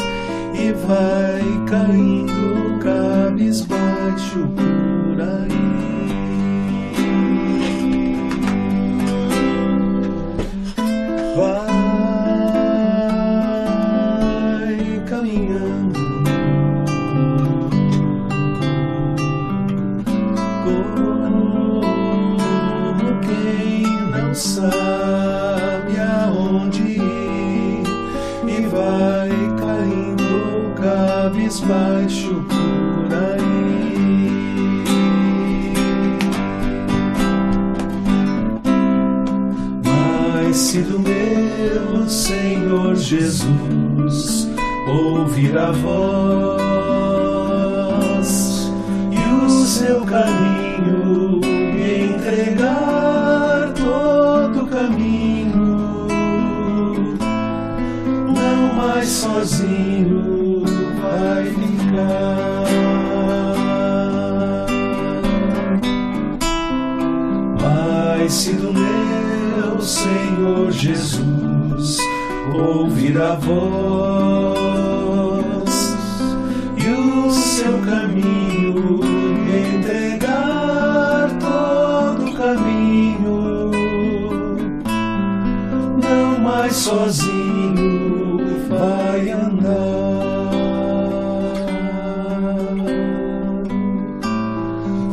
e 0.55 0.73
vai 0.87 1.43
caindo 1.69 2.79
cabisbaixo 2.79 4.49
por 4.55 5.21
aí. 5.21 5.64
Vai 11.37 11.73
ouvir 45.74 46.04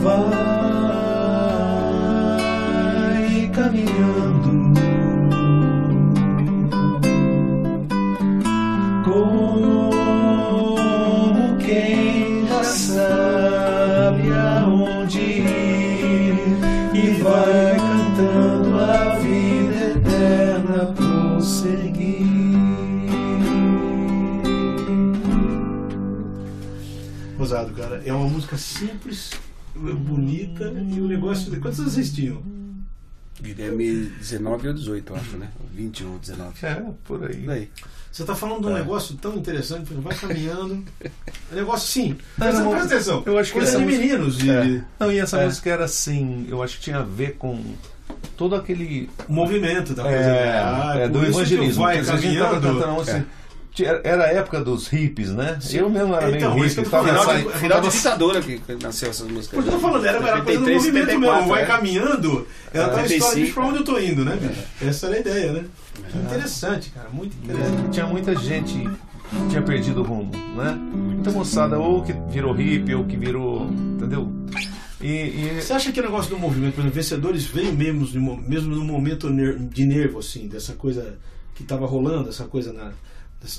Vai 0.03 0.60
cara, 28.01 28.09
é 28.09 28.13
uma 28.13 28.27
música 28.27 28.57
simples, 28.57 29.31
bonita 29.75 30.65
e 30.65 30.99
o 30.99 31.07
negócio. 31.07 31.51
Quantos 31.59 31.79
anos 31.79 31.93
vocês 31.93 32.11
tinham? 32.13 32.41
Guilherme 33.41 34.11
19 34.19 34.67
ou 34.67 34.73
18, 34.73 35.13
eu 35.13 35.15
acho, 35.17 35.37
né? 35.37 35.47
20 35.73 36.03
ou 36.03 36.19
19. 36.19 36.53
É, 36.65 36.83
por 37.03 37.23
aí. 37.25 37.37
Daí. 37.37 37.69
Você 38.11 38.23
tá 38.25 38.35
falando 38.35 38.61
de 38.61 38.67
um 38.67 38.75
É. 38.75 38.79
negócio 38.79 39.15
tão 39.15 39.35
interessante, 39.35 39.93
vai 39.95 40.13
caminhando. 40.15 40.83
É 41.01 41.09
um 41.53 41.55
negócio 41.55 41.87
sim. 41.87 42.09
Não, 42.37 42.47
Presta, 42.47 42.69
presta 42.69 42.85
atenção. 42.95 43.23
eu 43.25 43.37
acho 43.37 43.51
que 43.53 43.59
Coisa 43.59 43.77
de 43.79 43.83
música- 43.85 44.01
meninos. 44.01 44.43
E 44.43 44.49
É. 44.49 44.83
Não, 44.99 45.11
e 45.11 45.17
essa 45.17 45.39
É. 45.39 45.45
música 45.45 45.69
era 45.69 45.85
assim, 45.85 46.45
eu 46.49 46.61
acho 46.61 46.77
que 46.77 46.83
tinha 46.83 46.97
a 46.99 47.03
ver 47.03 47.35
com 47.37 47.63
todo 48.37 48.53
aquele. 48.55 49.09
o 49.27 49.33
movimento 49.33 49.93
da 49.95 50.03
coisa. 50.03 50.17
É, 50.17 50.59
Ah, 50.59 50.93
é, 50.97 51.07
por 51.07 51.19
do 51.21 51.25
evangelismo. 51.25 51.81
Vai 51.83 52.03
caminhando. 52.03 52.51
cantando 52.55 52.77
uma 52.83 52.93
música- 52.93 53.11
Tinha- 53.13 53.27
Era 54.03 54.25
a 54.25 54.27
época 54.27 54.61
dos 54.63 54.87
hippies, 54.89 55.29
né? 55.31 55.57
Eu 55.71 55.89
mesmo 55.89 56.13
era 56.13 56.29
Então, 56.35 56.53
meio 56.55 56.67
hippie. 56.67 56.83
tava 56.89 57.07
falando. 57.07 57.25
saindo- 57.25 57.49
Final 57.51 57.81
de- 57.81 57.91
Final 57.91 57.91
ditadura 57.91 58.41
que 58.41 58.61
nasceu 58.83 59.09
essas 59.09 59.27
músicas. 59.27 59.49
Porque 59.55 59.69
eu 59.69 59.73
tô 59.73 59.79
falando, 59.79 60.05
era, 60.05 60.17
era 60.17 60.41
coisa 60.41 60.59
do 60.59 60.65
73, 60.65 60.75
movimento 60.77 61.05
74, 61.05 61.35
mesmo. 61.37 61.49
Vai 61.53 61.63
é. 61.63 61.65
caminhando, 61.65 62.47
ela 62.73 62.89
tá 62.89 62.99
a 63.01 63.05
história 63.05 63.19
75, 63.19 63.45
de 63.47 63.53
pra 63.53 63.65
onde 63.65 63.77
eu 63.77 63.83
tô 63.85 63.99
indo, 63.99 64.25
né, 64.25 64.35
bicho? 64.41 64.61
Essa 64.89 65.07
era 65.07 65.15
a 65.15 65.19
ideia, 65.19 65.51
né? 65.53 65.63
Que 66.11 66.17
interessante, 66.17 66.89
cara. 66.89 67.09
Muito 67.13 67.35
interessante. 67.43 67.89
Tinha 67.91 68.05
muita 68.05 68.35
gente 68.35 68.73
que 68.73 69.49
tinha 69.49 69.61
perdido 69.61 70.01
o 70.01 70.03
rumo, 70.03 70.31
né? 70.57 70.71
Muita 70.93 71.31
moçada 71.31 71.79
ou 71.79 72.03
que 72.03 72.13
virou 72.29 72.53
hippie 72.53 72.93
ou 72.93 73.05
que 73.05 73.15
virou. 73.15 73.67
Entendeu? 73.67 74.29
E, 74.99 75.07
e- 75.07 75.61
Você 75.61 75.73
acha 75.73 75.91
que 75.91 75.99
o 75.99 76.03
negócio 76.03 76.29
do 76.29 76.37
movimento, 76.37 76.73
por 76.75 76.81
exemplo, 76.81 76.95
vencedores 76.95 77.45
veio 77.45 77.73
mesmo, 77.73 78.37
mesmo 78.45 78.75
no 78.75 78.83
momento 78.83 79.29
ner- 79.29 79.57
de 79.57 79.85
nervo, 79.85 80.19
assim, 80.19 80.47
dessa 80.47 80.73
coisa 80.73 81.15
que 81.55 81.63
tava 81.63 81.85
rolando, 81.87 82.29
essa 82.29 82.43
coisa 82.45 82.71
na, 82.73 82.91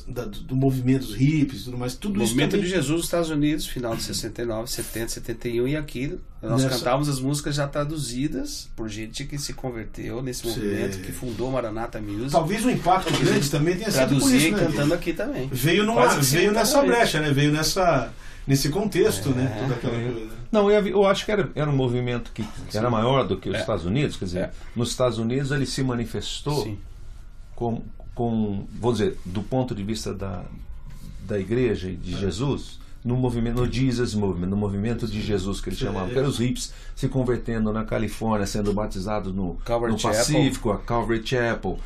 da- 0.07 0.25
do, 0.25 0.39
do 0.41 0.55
movimento 0.57 1.07
dos 1.07 1.15
hippies 1.17 1.63
e 1.63 1.65
tudo 1.65 1.77
mais, 1.79 1.95
tudo 1.97 2.21
O 2.21 2.23
isso 2.23 2.33
movimento 2.33 2.53
também... 2.53 2.67
de 2.67 2.71
Jesus 2.73 2.91
nos 2.97 3.05
Estados 3.05 3.31
Unidos, 3.31 3.67
final 3.67 3.97
de 3.97 4.03
69, 4.03 4.71
70, 4.71 5.09
71 5.09 5.69
e 5.69 5.77
aqui 5.77 6.19
nós 6.41 6.63
Nessa- 6.63 6.77
cantávamos 6.79 7.09
as 7.09 7.19
músicas 7.21 7.55
já 7.57 7.67
traduzidas 7.69 8.71
por 8.77 8.89
gente 8.89 9.25
que 9.25 9.39
se 9.39 9.53
converteu 9.55 10.23
nesse 10.23 10.43
Sim. 10.43 10.49
movimento, 10.49 10.99
que 11.01 11.11
fundou 11.13 11.51
Maranata 11.51 12.01
Music. 12.01 12.31
Talvez 12.31 12.65
o 12.65 12.71
impacto 12.71 13.13
grande 13.19 13.51
também 13.51 13.77
tenha 13.77 13.91
sido 13.91 14.19
por 14.21 14.33
isso, 14.33 14.51
né? 14.53 14.59
cantando 14.67 14.95
aqui 14.95 15.13
também. 15.13 15.49
Veio, 15.53 15.85
numa, 15.85 16.07
veio 16.09 16.53
nessa 16.53 16.83
brecha, 16.83 17.21
né? 17.21 17.33
Veio 17.33 17.51
nessa, 17.53 18.13
nesse 18.47 18.69
contexto, 18.69 19.31
né? 19.31 19.53
É, 19.57 19.63
Toda 19.63 19.75
aquela 19.75 20.13
coisa. 20.13 20.31
Não, 20.53 20.71
eu, 20.71 20.87
eu 20.87 21.07
acho 21.07 21.25
que 21.25 21.33
era, 21.33 21.51
era 21.55 21.71
um 21.71 21.75
movimento 21.77 22.31
que 22.33 22.45
era 22.75 22.91
maior 22.91 23.27
do 23.27 23.37
que 23.39 23.49
os 23.49 23.55
É. 23.57 23.61
Estados 23.61 23.85
Unidos. 23.87 24.17
Quer 24.17 24.25
dizer, 24.27 24.39
É. 24.41 24.51
nos 24.77 24.91
Estados 24.91 25.19
Unidos 25.19 25.51
ele 25.51 25.65
se 25.67 25.83
manifestou 25.83 26.63
Sim. 26.65 26.79
com, 27.55 27.83
com, 28.15 28.67
vou 28.79 28.93
dizer, 28.93 29.19
do 29.25 29.43
ponto 29.43 29.75
de 29.75 29.83
vista 29.83 30.13
da, 30.15 30.45
da 31.27 31.39
igreja 31.39 31.89
e 31.89 31.95
É. 31.95 31.97
de 31.97 32.19
Jesus, 32.19 32.79
no 33.05 33.17
movimento, 33.17 33.57
no 33.61 33.71
Jesus 33.73 34.15
Movement, 34.15 34.47
no 34.47 34.57
movimento 34.57 35.07
de 35.09 35.21
Jesus 35.21 35.61
que 35.61 35.71
eles 35.71 35.79
chamavam, 35.79 36.11
que 36.11 36.19
eram 36.19 36.29
os 36.29 36.39
hippies 36.39 36.73
se 36.95 37.09
convertendo 37.09 37.73
na 37.73 37.85
Califórnia, 37.85 38.47
sendo 38.47 38.73
batizados 38.73 39.35
no, 39.35 39.55
no 39.55 39.59
Chapel. 39.99 39.99
Pacífico, 39.99 40.71
a 40.71 40.79
Calvary 40.79 41.21
Chapel, 41.27 41.79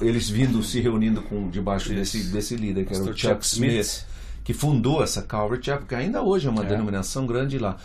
eles 0.00 0.30
vindo 0.30 0.62
se 0.62 0.80
reunindo 0.80 1.20
com 1.22 1.50
debaixo 1.50 1.92
Isso. 1.92 2.16
desse, 2.16 2.30
desse 2.32 2.56
líder 2.56 2.86
que 2.86 2.94
era 2.94 3.02
o 3.02 3.06
Chuck, 3.08 3.20
Chuck 3.20 3.44
Smith, 3.44 3.80
Smith. 3.84 4.06
que 4.44 4.54
fundou 4.54 5.02
essa 5.02 5.20
Calvary 5.20 5.62
Chapel, 5.62 5.86
que 5.86 5.94
ainda 5.94 6.22
hoje 6.22 6.46
é 6.46 6.50
uma 6.50 6.64
É. 6.64 6.68
denominação 6.68 7.26
grande 7.26 7.58
lá, 7.58 7.76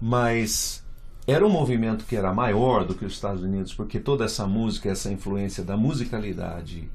mas 0.00 0.84
era 1.26 1.44
um 1.44 1.50
movimento 1.50 2.04
que 2.04 2.14
era 2.14 2.32
maior 2.32 2.84
do 2.84 2.94
que 2.94 3.04
os 3.04 3.14
Estados 3.14 3.42
Unidos, 3.42 3.74
porque 3.74 3.98
toda 3.98 4.24
essa 4.24 4.46
música, 4.46 4.88
essa 4.88 5.10
influência 5.10 5.64
da 5.64 5.76
musicalidade 5.76 6.88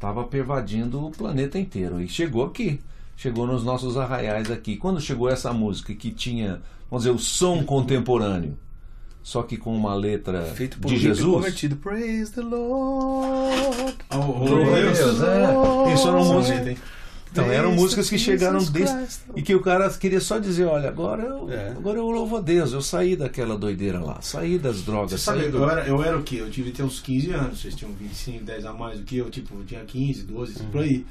estava 0.00 0.24
pervadindo 0.24 1.06
o 1.06 1.10
planeta 1.10 1.58
inteiro. 1.58 2.00
E 2.00 2.08
chegou 2.08 2.42
aqui, 2.46 2.80
chegou 3.14 3.46
nos 3.46 3.62
nossos 3.62 3.98
arraiais 3.98 4.50
aqui. 4.50 4.78
Quando 4.78 4.98
chegou 4.98 5.28
essa 5.28 5.52
música 5.52 5.94
que 5.94 6.10
tinha, 6.10 6.62
vamos 6.90 7.04
dizer, 7.04 7.14
o 7.14 7.18
som 7.18 7.62
contemporâneo, 7.62 8.56
só 9.22 9.42
que 9.42 9.58
com 9.58 9.76
uma 9.76 9.94
letra 9.94 10.44
Feito 10.54 10.78
por 10.78 10.88
de 10.88 10.94
um 10.94 10.98
Jesus. 10.98 11.34
convertido. 11.34 11.76
Praise 11.76 12.32
the 12.32 12.40
Lord. 12.40 13.94
Oh, 14.10 14.16
oh, 14.16 14.44
Deus, 14.46 14.98
Deus, 14.98 15.22
é. 15.22 15.92
Isso 15.94 16.08
eram 16.08 16.24
Sim, 16.24 16.32
músicas. 16.32 16.78
Então 17.32 17.50
eram 17.50 17.72
músicas 17.72 18.08
que 18.10 18.18
Jesus 18.18 18.40
chegaram 18.40 18.58
desde 18.64 18.96
Christ. 18.96 19.20
e 19.36 19.42
que 19.42 19.54
o 19.54 19.60
cara 19.60 19.88
queria 19.90 20.20
só 20.20 20.38
dizer, 20.38 20.64
olha, 20.64 20.88
agora 20.88 21.22
eu, 21.22 21.50
É. 21.50 21.68
agora 21.70 21.98
eu 21.98 22.10
louvo 22.10 22.36
a 22.36 22.40
Deus, 22.40 22.72
eu 22.72 22.82
saí 22.82 23.14
daquela 23.14 23.56
doideira 23.56 24.00
lá, 24.00 24.20
saí 24.20 24.58
das 24.58 24.78
Você 24.78 24.84
drogas, 24.84 25.20
sabe, 25.20 25.42
saí 25.42 25.50
do... 25.50 25.58
eu 25.58 25.70
era, 25.70 25.86
eu 25.86 26.02
era 26.02 26.18
o 26.18 26.22
quê? 26.22 26.36
Eu 26.40 26.50
tive 26.50 26.70
até 26.70 26.82
uns 26.82 26.98
15 27.00 27.30
anos, 27.30 27.60
vocês 27.60 27.74
tinham 27.74 27.92
25, 27.92 28.44
10 28.44 28.66
a 28.66 28.72
mais 28.72 28.98
do 28.98 29.04
que 29.04 29.16
eu, 29.18 29.30
tipo, 29.30 29.54
eu 29.58 29.64
tinha 29.64 29.84
15, 29.84 30.22
12, 30.24 30.54
por 30.64 30.80
aí. 30.82 31.04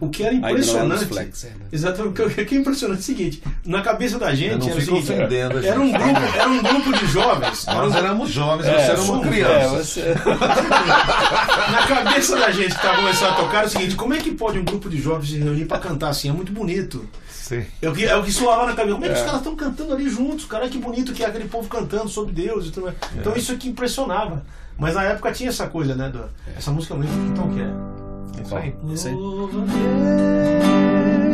O 0.00 0.08
que 0.08 0.22
era 0.22 0.32
era 0.32 0.40
nos 0.40 0.50
impressionante. 0.52 1.04
flex, 1.06 1.44
é, 1.44 1.48
né? 1.48 1.54
Exatamente, 1.72 2.22
o 2.22 2.30
que- 2.30 2.44
que 2.44 2.54
é 2.54 2.58
impressionante 2.58 2.98
é 2.98 3.00
o 3.00 3.04
seguinte, 3.04 3.42
na 3.66 3.82
cabeça 3.82 4.16
da 4.16 4.32
gente 4.32 4.68
era 4.70 4.80
seguinte, 4.80 4.90
ofendendo 5.12 5.58
a 5.58 5.64
era 5.66 5.80
um 5.80 5.86
gente. 5.86 5.98
grupo, 5.98 6.20
era 6.36 6.48
um 6.48 6.62
grupo 6.62 6.92
de 6.96 7.06
jovens. 7.08 7.66
era 7.66 7.76
Nós 7.78 7.94
éramos 7.96 8.30
jovens, 8.30 8.66
É, 8.68 8.74
você 8.86 8.90
era 8.92 9.00
uma 9.02 9.20
criança. 9.26 10.00
É, 10.00 10.14
você... 10.14 10.14
Na 11.72 11.86
cabeça 11.86 12.36
da 12.36 12.50
gente 12.52 12.74
que 12.74 12.80
tá 12.82 12.94
começando 12.96 13.30
a 13.32 13.34
tocar 13.34 13.62
é 13.64 13.66
o 13.66 13.68
seguinte, 13.70 13.96
como 13.96 14.14
é 14.14 14.18
que 14.18 14.30
pode 14.32 14.58
um 14.58 14.64
grupo 14.64 14.88
de 14.88 15.00
jovens 15.00 15.30
se 15.30 15.38
reunir 15.38 15.64
pra 15.64 15.78
cantar 15.78 16.10
assim? 16.10 16.28
É 16.28 16.32
muito 16.32 16.52
bonito. 16.52 17.04
Sim. 17.30 17.64
É 17.82 17.88
o 17.88 17.92
que, 17.94 18.04
é 18.04 18.14
o 18.16 18.22
que 18.22 18.30
soava 18.32 18.66
na 18.66 18.74
cabeça. 18.74 18.94
Como 18.94 19.04
é 19.04 19.08
que 19.08 19.14
É. 19.14 19.18
os 19.18 19.22
caras 19.24 19.38
estão 19.40 19.56
cantando 19.56 19.92
ali 19.94 20.08
juntos? 20.08 20.44
Cara, 20.44 20.68
que 20.68 20.78
bonito 20.78 21.12
que 21.12 21.24
é 21.24 21.26
aquele 21.26 21.48
povo 21.48 21.68
cantando 21.68 22.08
sobre 22.08 22.32
Deus 22.32 22.66
e 22.66 22.70
tudo 22.70 22.84
mais. 22.84 22.96
Então 23.16 23.34
isso 23.34 23.50
aqui 23.52 23.68
impressionava. 23.68 24.44
Mas 24.78 24.94
na 24.94 25.02
época 25.02 25.32
tinha 25.32 25.48
essa 25.48 25.66
coisa, 25.66 25.94
né? 25.96 26.08
do- 26.08 26.24
essa 26.56 26.70
música 26.70 26.94
é 26.94 26.96
muito. 26.98 27.12
Então 27.32 27.46
o 27.48 27.54
que 27.54 27.60
é? 27.60 28.07
É 28.38 28.42
isso 28.42 28.56
aí. 28.56 28.74
Isso 28.88 29.08
aí. 29.08 29.14
Louva 29.14 29.60
a 29.60 29.64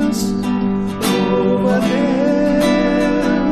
Deus, 0.01 0.33
louva 1.31 1.77
a 1.77 1.79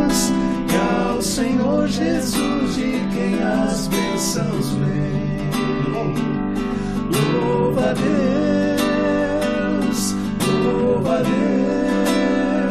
Deus, 0.09 0.31
e 0.71 0.77
ao 1.11 1.21
Senhor 1.23 1.87
Jesus 1.89 2.75
de 2.75 2.93
quem 3.13 3.43
as 3.43 3.89
bênçãos 3.89 4.71
vêm. 4.71 5.51
Louva 7.13 7.91
a 7.91 7.93
Deus, 9.83 10.15
louva 10.65 11.19
a 11.19 11.23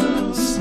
Deus, 0.02 0.58
e 0.58 0.60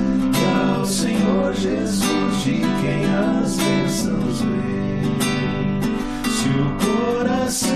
ao 0.76 0.84
Senhor 0.84 1.54
Jesus 1.54 2.42
de 2.42 2.60
quem 2.80 3.04
as 3.14 3.56
bênçãos 3.56 4.42
vêm. 4.42 5.18
Se 6.30 6.48
o 6.48 6.66
coração 6.84 7.69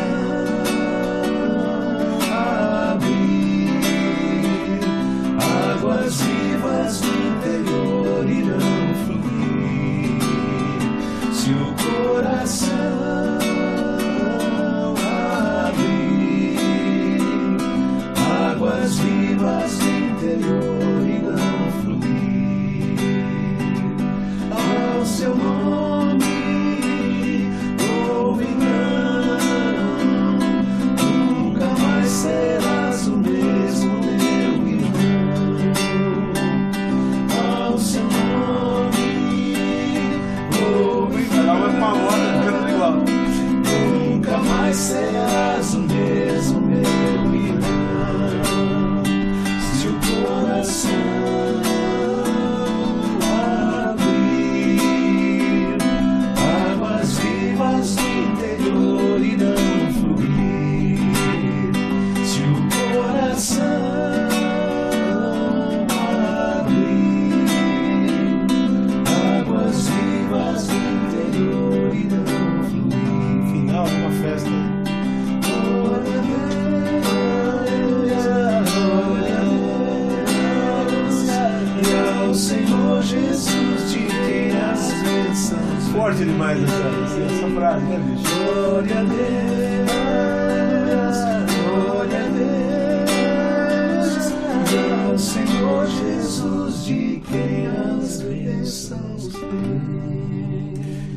Jesus 96.35 96.85
de 96.85 97.21
quem 97.21 97.69
as 97.69 98.21
bênçãos 98.21 99.29
vêm. 99.29 100.65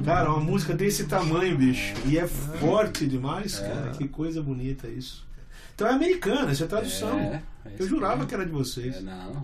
Cara, 0.06 0.30
uma 0.30 0.40
música 0.40 0.76
desse 0.76 1.06
tamanho, 1.06 1.58
bicho. 1.58 1.96
E 2.06 2.20
é 2.20 2.28
forte 2.28 3.08
demais, 3.08 3.58
cara. 3.60 3.90
Que 3.92 4.08
coisa 4.08 4.44
bonita 4.44 4.88
isso. 4.88 5.26
Então 5.74 5.88
é 5.88 5.94
americana, 5.94 6.52
isso 6.52 6.64
é 6.64 6.68
tradução. 6.68 7.18
É, 7.18 7.42
é 7.66 7.72
Eu 7.80 7.88
jurava 7.88 8.28
que 8.28 8.34
era 8.36 8.46
de 8.46 8.52
vocês. 8.52 8.98
É, 8.98 9.02
não. 9.02 9.44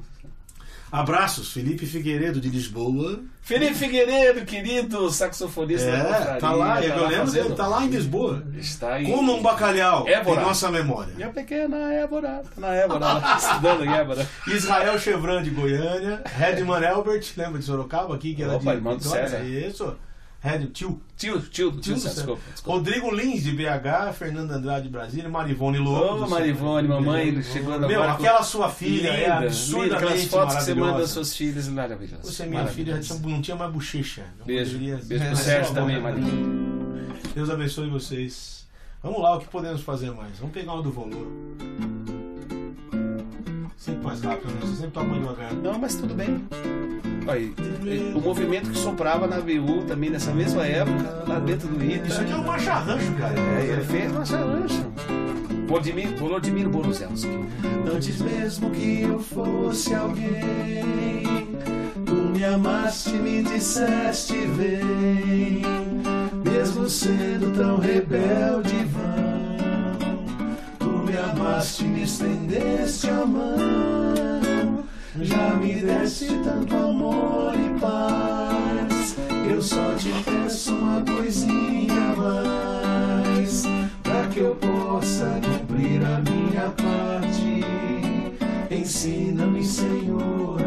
Abraços, 0.93 1.51
Felipe 1.51 1.87
Figueiredo 1.87 2.39
de 2.39 2.49
Lisboa. 2.51 3.19
Felipe 3.41 3.73
Figueiredo, 3.73 4.45
querido 4.45 5.09
saxofonista 5.09 5.89
da 5.89 5.97
É, 5.97 6.03
confraria, 6.03 6.39
tá 6.39 6.51
lá, 6.51 6.83
eu 6.85 7.07
lembro 7.07 7.25
fazendo- 7.25 7.55
tá 7.55 7.67
lá 7.67 7.83
em 7.83 7.87
Lisboa. 7.87 8.43
Está 8.55 9.01
em... 9.01 9.11
Como 9.11 9.33
um 9.33 9.41
bacalhau 9.41 10.07
Évora. 10.07 10.39
em 10.41 10.43
nossa 10.45 10.69
memória. 10.69 11.11
Minha 11.15 11.29
pequena 11.29 11.91
Évora, 11.95 12.43
tá 12.53 12.61
na 12.61 12.75
Évora, 12.75 12.99
lá, 12.99 13.37
estudando 13.41 13.83
em 13.85 13.91
Évora. 13.91 14.29
Israel 14.45 14.99
Chevran 14.99 15.41
de 15.41 15.49
Goiânia, 15.49 16.21
Redman 16.37 16.83
Elbert, 16.83 17.25
lembra 17.35 17.57
de 17.57 17.65
Sorocaba 17.65 18.13
aqui, 18.13 18.35
que 18.35 18.43
era 18.43 18.53
Opa, 18.53 18.69
de 18.71 18.77
irmão 18.77 18.95
do? 18.95 19.03
César. 19.03 19.43
Isso. 19.43 19.95
Red, 20.43 20.65
tio. 20.73 21.01
Tio, 21.15 21.39
tio, 21.39 21.71
tio, 21.71 21.79
Tio 21.79 21.93
desculpa. 21.95 22.41
Rodrigo 22.65 23.09
Lins 23.15 23.43
de 23.43 23.53
BH, 23.53 24.11
Fernando 24.13 24.51
Andrade 24.51 24.83
de 24.83 24.89
Brasília, 24.89 25.29
Marivone 25.29 25.77
Lobo. 25.77 26.25
Ô, 26.25 26.29
Marivone, 26.29 26.85
mamãe, 26.85 27.41
chegando 27.41 27.87
Meu, 27.87 28.01
agora 28.03 28.17
com- 28.17 28.23
aquela 28.25 28.43
sua 28.43 28.67
filha 28.69 29.07
é 29.07 29.21
Linda, 29.21 29.33
linda, 29.35 29.45
absurdamente 29.45 29.95
aquelas 29.95 30.25
fotos 30.25 30.55
que 30.57 30.61
você 30.63 30.73
manda 30.73 30.81
das 30.81 30.91
maravilhosa. 30.91 31.13
suas 31.13 31.35
filhas, 31.37 31.67
maravilhosas. 31.69 32.25
Você, 32.25 32.45
minha 32.45 32.67
filha, 32.67 33.01
já 33.01 33.15
não 33.15 33.41
tinha 33.41 33.55
mais 33.55 33.71
bochecha. 33.71 34.25
Beijo, 34.45 34.77
beijo 34.77 35.23
É, 35.23 35.27
pro 35.29 35.37
Sérgio 35.37 35.73
também. 35.73 36.01
Marinho. 36.01 37.13
Deus 37.33 37.49
abençoe 37.49 37.89
vocês. 37.89 38.67
Vamos 39.01 39.21
lá, 39.21 39.37
o 39.37 39.39
que 39.39 39.47
podemos 39.47 39.81
fazer 39.81 40.11
mais? 40.11 40.37
Vamos 40.39 40.53
pegar 40.53 40.73
uma 40.73 40.83
do 40.83 40.91
valor. 40.91 41.27
Sempre 43.83 44.05
mais 44.05 44.21
rápido, 44.21 44.47
né? 44.47 44.59
Você 44.61 44.75
sempre 44.77 45.03
mais 45.03 45.21
devagar. 45.21 45.53
Não, 45.55 45.77
mas 45.77 45.95
tudo 45.95 46.15
bem. 46.15 46.41
Aí, 47.27 47.53
o 48.15 48.21
movimento 48.21 48.69
que 48.69 48.77
soprava 48.77 49.27
na 49.27 49.39
VU 49.39 49.83
também 49.85 50.09
nessa 50.09 50.33
mesma 50.33 50.65
época, 50.65 51.25
lá 51.27 51.37
dentro 51.39 51.67
do 51.67 51.77
Rio. 51.77 52.01
Isso 52.05 52.21
aqui 52.21 52.31
é 52.31 52.35
um 52.37 52.45
marcha 52.45 52.75
rancho, 52.75 53.11
cara. 53.15 53.37
É, 53.37 53.65
ele 53.65 53.83
fez 53.83 54.09
uma 54.09 54.25
charancha. 54.25 54.87
Volodimir, 55.67 56.15
Volodimir 56.15 56.69
Borozelski. 56.69 57.27
Antes 57.93 58.21
mesmo 58.21 58.71
que 58.71 59.01
eu 59.01 59.19
fosse 59.19 59.93
alguém, 59.93 61.49
tu 62.05 62.13
me 62.13 62.45
amaste 62.45 63.09
e 63.09 63.19
me 63.19 63.43
disseste 63.43 64.37
vem, 64.47 65.61
mesmo 66.41 66.87
sendo 66.87 67.53
tão 67.53 67.79
rebelde 67.79 68.82
me 71.63 71.69
amaste 71.69 71.83
e 71.83 71.87
me 71.87 72.03
estendeste 72.03 73.09
a 73.09 73.25
mão, 73.25 74.83
já 75.21 75.55
me 75.55 75.75
deste 75.75 76.27
tanto 76.43 76.75
amor 76.75 77.53
e 77.55 77.79
paz, 77.79 79.15
eu 79.49 79.61
só 79.61 79.93
te 79.95 80.09
peço 80.25 80.75
uma 80.75 81.01
coisinha 81.01 82.15
mais, 82.17 83.63
para 84.03 84.27
que 84.27 84.39
eu 84.39 84.55
possa 84.55 85.39
cumprir 85.41 86.01
a 86.03 86.19
minha 86.19 86.69
parte. 86.71 87.63
Ensina-me, 88.69 89.63
Senhor, 89.63 90.59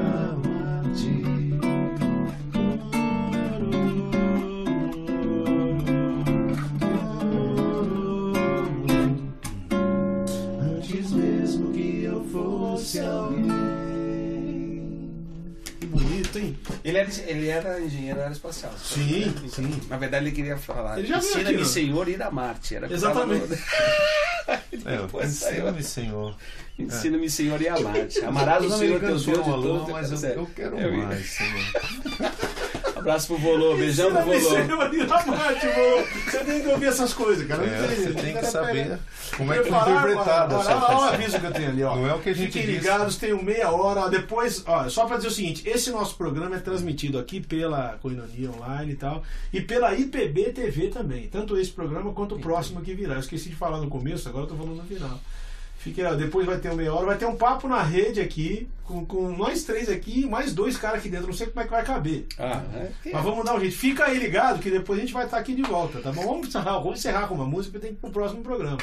alguém. 13.01 13.47
Que 15.81 15.87
bonito, 15.87 16.39
hein? 16.39 16.59
Ele 16.85 16.99
era, 16.99 17.11
ele 17.27 17.49
era 17.49 17.81
engenheiro 17.81 18.21
aeroespacial. 18.21 18.73
Sim, 18.83 19.35
sim. 19.49 19.81
Na 19.89 19.97
verdade, 19.97 20.27
ele 20.27 20.35
queria 20.35 20.57
falar. 20.57 20.99
Ele 20.99 21.07
já 21.07 21.19
Ensina-me, 21.19 21.65
Senhor, 21.65 22.09
ir 22.09 22.23
a 22.23 22.31
Marte. 22.31 22.77
Era 22.77 22.93
Exatamente. 22.93 23.47
É, 24.49 25.25
Ensina-me, 25.27 25.83
Senhor. 25.83 26.37
Ensina-me, 26.79 27.29
Senhor, 27.29 27.61
e 27.61 27.69
a 27.69 27.81
Marte. 27.81 28.25
Amarás 28.25 28.65
o 28.65 28.79
Senhor, 28.79 29.01
teu 29.01 29.19
Deus. 29.19 29.89
Mas 29.91 30.23
eu, 30.23 30.31
eu 30.31 30.47
quero 30.55 30.77
mais, 30.79 31.27
Senhor. 31.31 31.65
Abraço 33.07 33.29
pro 33.29 33.37
Volô, 33.37 33.77
beijão 33.77 34.13
pro 34.13 34.25
Volô. 34.25 34.41
Você 34.41 36.45
tem 36.45 36.61
que 36.61 36.67
ouvir 36.67 36.87
essas 36.87 37.15
coisas, 37.15 37.47
cara. 37.47 37.65
É, 37.65 37.87
você 37.87 38.13
tem 38.15 38.37
que 38.37 38.47
saber 38.47 38.99
como 39.37 39.53
é 39.53 39.63
que 39.63 39.69
foi 39.69 39.79
interpretado 39.79 40.57
olha, 40.57 40.61
essa 40.61 40.77
olha, 40.77 40.87
olha 40.87 40.99
o 40.99 41.15
aviso 41.15 41.39
que 41.39 41.47
eu 41.47 41.53
tenho 41.53 41.69
ali, 41.69 41.85
ó. 41.85 41.95
Não 41.95 42.09
é 42.09 42.15
o 42.15 42.19
que 42.19 42.31
a 42.31 42.35
gente 42.35 42.51
Fiquem 42.51 42.67
ligados, 42.67 43.17
tem 43.17 43.33
meia 43.45 43.71
hora. 43.71 44.11
Depois, 44.11 44.65
ó, 44.67 44.89
só 44.89 45.07
pra 45.07 45.19
dizer 45.19 45.29
o 45.29 45.31
seguinte: 45.31 45.69
esse 45.69 45.93
nosso 45.93 46.17
programa 46.17 46.57
é 46.57 46.59
transmitido 46.59 47.17
aqui 47.17 47.41
pela 47.41 47.97
Coinonia 48.03 48.51
Online 48.51 48.91
e 48.91 48.97
tal, 48.97 49.23
e 49.53 49.61
pela 49.61 49.95
IPB 49.95 50.53
TV 50.53 50.89
também. 50.89 51.29
Tanto 51.29 51.57
esse 51.57 51.71
programa 51.71 52.13
quanto 52.13 52.35
o 52.35 52.41
próximo 52.41 52.81
que 52.81 52.93
virá. 52.93 53.15
Eu 53.15 53.21
esqueci 53.21 53.49
de 53.49 53.55
falar 53.55 53.79
no 53.79 53.89
começo, 53.89 54.29
agora 54.29 54.47
eu 54.47 54.49
tô 54.49 54.57
falando 54.57 54.79
no 54.79 54.83
final. 54.83 55.21
Fique, 55.87 56.03
depois 56.17 56.45
vai 56.45 56.59
ter 56.59 56.69
uma 56.69 56.79
meia 56.79 56.93
hora, 56.93 57.07
vai 57.07 57.17
ter 57.17 57.27
um 57.27 57.37
papo 57.37 57.69
na 57.69 57.81
rede 57.81 58.21
aqui, 58.21 58.69
com, 58.83 59.07
com 59.07 59.29
nós 59.37 59.63
três 59.63 59.89
aqui 59.89 60.23
e 60.23 60.27
mais 60.27 60.53
dois 60.53 60.77
caras 60.77 60.99
aqui 60.99 61.09
dentro. 61.09 61.29
Não 61.29 61.33
sei 61.33 61.47
como 61.47 61.61
é 61.61 61.65
que 61.65 61.71
vai 61.71 61.85
caber. 61.85 62.27
Ah, 62.37 62.61
é. 62.75 63.13
Mas 63.13 63.23
vamos 63.23 63.45
dar 63.45 63.55
um 63.55 63.61
jeito. 63.61 63.77
Fica 63.77 64.07
aí 64.07 64.19
ligado 64.19 64.59
que 64.59 64.69
depois 64.69 64.99
a 64.99 65.03
gente 65.03 65.13
vai 65.13 65.27
estar 65.27 65.39
aqui 65.39 65.55
de 65.55 65.63
volta, 65.63 66.01
tá 66.01 66.11
bom? 66.11 66.27
Vamos 66.27 66.49
encerrar, 66.49 66.81
vamos 66.81 66.99
encerrar 66.99 67.29
com 67.29 67.37
uma 67.37 67.45
música 67.45 67.79
e 67.79 67.81
tem 67.81 67.91
que 67.93 67.99
ir 67.99 68.01
pro 68.01 68.11
próximo 68.11 68.43
programa. 68.43 68.79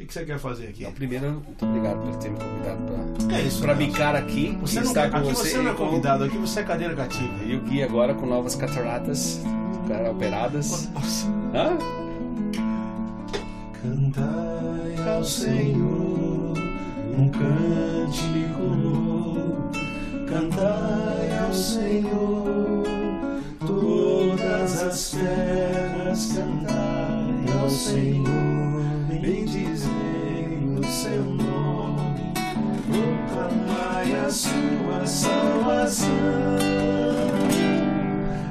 O 0.00 0.06
que, 0.06 0.10
você 0.10 0.24
quer 0.24 0.38
fazer 0.38 0.68
aqui? 0.68 0.82
Não, 0.82 0.92
primeiro, 0.92 1.30
muito 1.30 1.62
obrigado 1.62 2.00
por 2.00 2.16
ter 2.16 2.30
me 2.30 2.38
convidado 2.38 2.80
pra, 3.26 3.36
É 3.36 3.42
isso, 3.42 3.60
pra 3.60 3.74
bicar 3.74 4.16
aqui 4.16 4.56
Você 4.62 4.80
não, 4.80 4.86
estar 4.86 5.10
com 5.10 5.16
aqui 5.18 5.28
você. 5.28 5.50
você 5.50 5.58
não 5.58 5.70
é 5.72 5.74
com- 5.74 5.84
convidado, 5.88 6.24
aqui 6.24 6.38
você 6.38 6.60
é 6.60 6.62
cadeira 6.62 6.94
cativa. 6.94 7.44
E 7.44 7.54
o 7.54 7.60
Gui 7.60 7.82
agora 7.82 8.14
com 8.14 8.24
novas 8.24 8.54
cataratas 8.54 9.42
para 9.86 10.10
operadas. 10.10 10.88
Nossa. 10.94 11.26
Hã? 11.54 11.76
Cantai 13.82 15.06
ao 15.06 15.22
Senhor 15.22 16.29
um 17.16 17.28
cântico. 17.30 18.70
Cantai 20.28 21.38
ao 21.44 21.52
Senhor 21.52 22.84
todas 23.66 24.82
as 24.82 25.10
terras. 25.10 26.32
Cantai 26.32 27.60
ao 27.60 27.70
Senhor, 27.70 28.82
bendizei 29.08 30.78
o 30.78 30.84
seu 30.84 31.24
nome. 31.24 32.32
Proclamai 32.86 34.14
a 34.26 34.30
sua 34.30 35.06
salvação. 35.06 36.08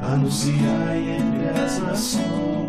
Anunciai 0.01 1.17
entre 1.17 1.49
as 1.49 1.79
nações 1.79 2.68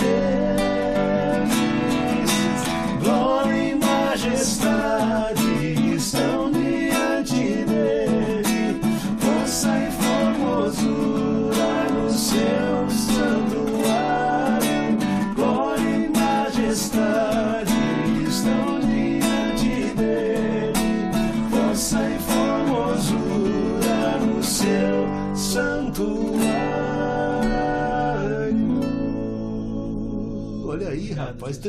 still 0.00 0.59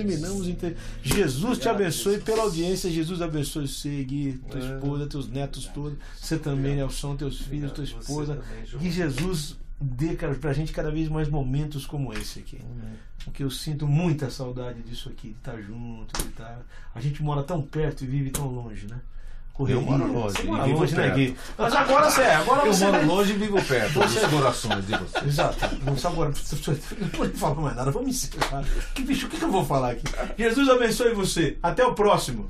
terminamos. 0.07 0.47
Inte... 0.47 0.75
Jesus 1.03 1.57
te 1.59 1.69
abençoe 1.69 2.19
pela 2.19 2.43
audiência. 2.43 2.89
Jesus 2.89 3.21
abençoe 3.21 3.67
você, 3.67 4.03
Gui, 4.03 4.39
tua 4.49 4.59
É. 4.59 4.75
esposa, 4.75 5.07
teus 5.07 5.29
netos 5.29 5.65
todos. 5.67 5.97
Você 6.19 6.37
também, 6.37 6.75
Nelson, 6.75 7.15
teus 7.15 7.39
filhos, 7.41 7.71
tua 7.71 7.83
Obrigado, 7.83 8.01
esposa. 8.01 8.35
também. 8.35 8.79
Que 8.79 8.91
Jesus 8.91 9.57
dê 9.79 10.15
cara, 10.15 10.35
pra 10.35 10.53
gente 10.53 10.71
cada 10.71 10.91
vez 10.91 11.09
mais 11.09 11.27
momentos 11.27 11.85
como 11.85 12.13
esse 12.13 12.39
aqui. 12.39 12.59
Porque 13.23 13.43
eu 13.43 13.49
sinto 13.51 13.87
muita 13.87 14.29
saudade 14.29 14.81
disso 14.81 15.09
aqui, 15.09 15.29
de 15.29 15.35
estar 15.35 15.59
junto, 15.61 16.21
de 16.21 16.29
estar. 16.29 16.61
A 16.93 16.99
gente 17.01 17.21
mora 17.21 17.43
tão 17.43 17.61
perto 17.61 18.03
e 18.03 18.07
vive 18.07 18.29
tão 18.31 18.47
longe, 18.47 18.87
né? 18.87 18.99
Eu 19.67 19.81
moro 19.81 20.11
longe 20.11 20.35
Você 20.37 20.43
e 20.43 20.45
mora 20.47 20.65
longe, 20.65 20.95
né. 20.95 21.09
Gui? 21.11 21.37
Mas 21.57 21.75
agora 21.75 22.09
você 22.09 22.21
é. 22.21 22.35
Agora 22.35 22.65
Eu 22.67 22.73
você 22.73 22.85
moro 22.85 22.97
vai- 22.97 23.05
longe 23.05 23.33
e 23.33 23.35
vivo 23.37 23.61
perto 23.63 23.99
dos 23.99 24.19
corações 24.25 24.85
de 24.85 24.97
vocês. 24.97 25.25
Exato. 25.27 25.57
Não 25.85 25.97
sabe 25.97 26.15
agora. 26.15 26.33
Não 26.99 27.09
pode 27.09 27.33
falar 27.37 27.55
mais 27.55 27.75
nada. 27.75 27.91
Vamos 27.91 28.09
encerrar. 28.09 28.63
Que 28.95 29.01
bicho, 29.03 29.27
o 29.27 29.29
que 29.29 29.37
que 29.37 29.43
eu 29.43 29.51
vou 29.51 29.65
falar 29.65 29.91
aqui? 29.91 30.03
Jesus 30.37 30.69
abençoe 30.69 31.13
você. 31.13 31.57
Até 31.61 31.85
o 31.85 31.93
próximo. 31.93 32.49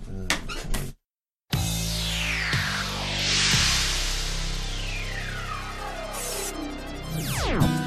Cantai 7.13 7.80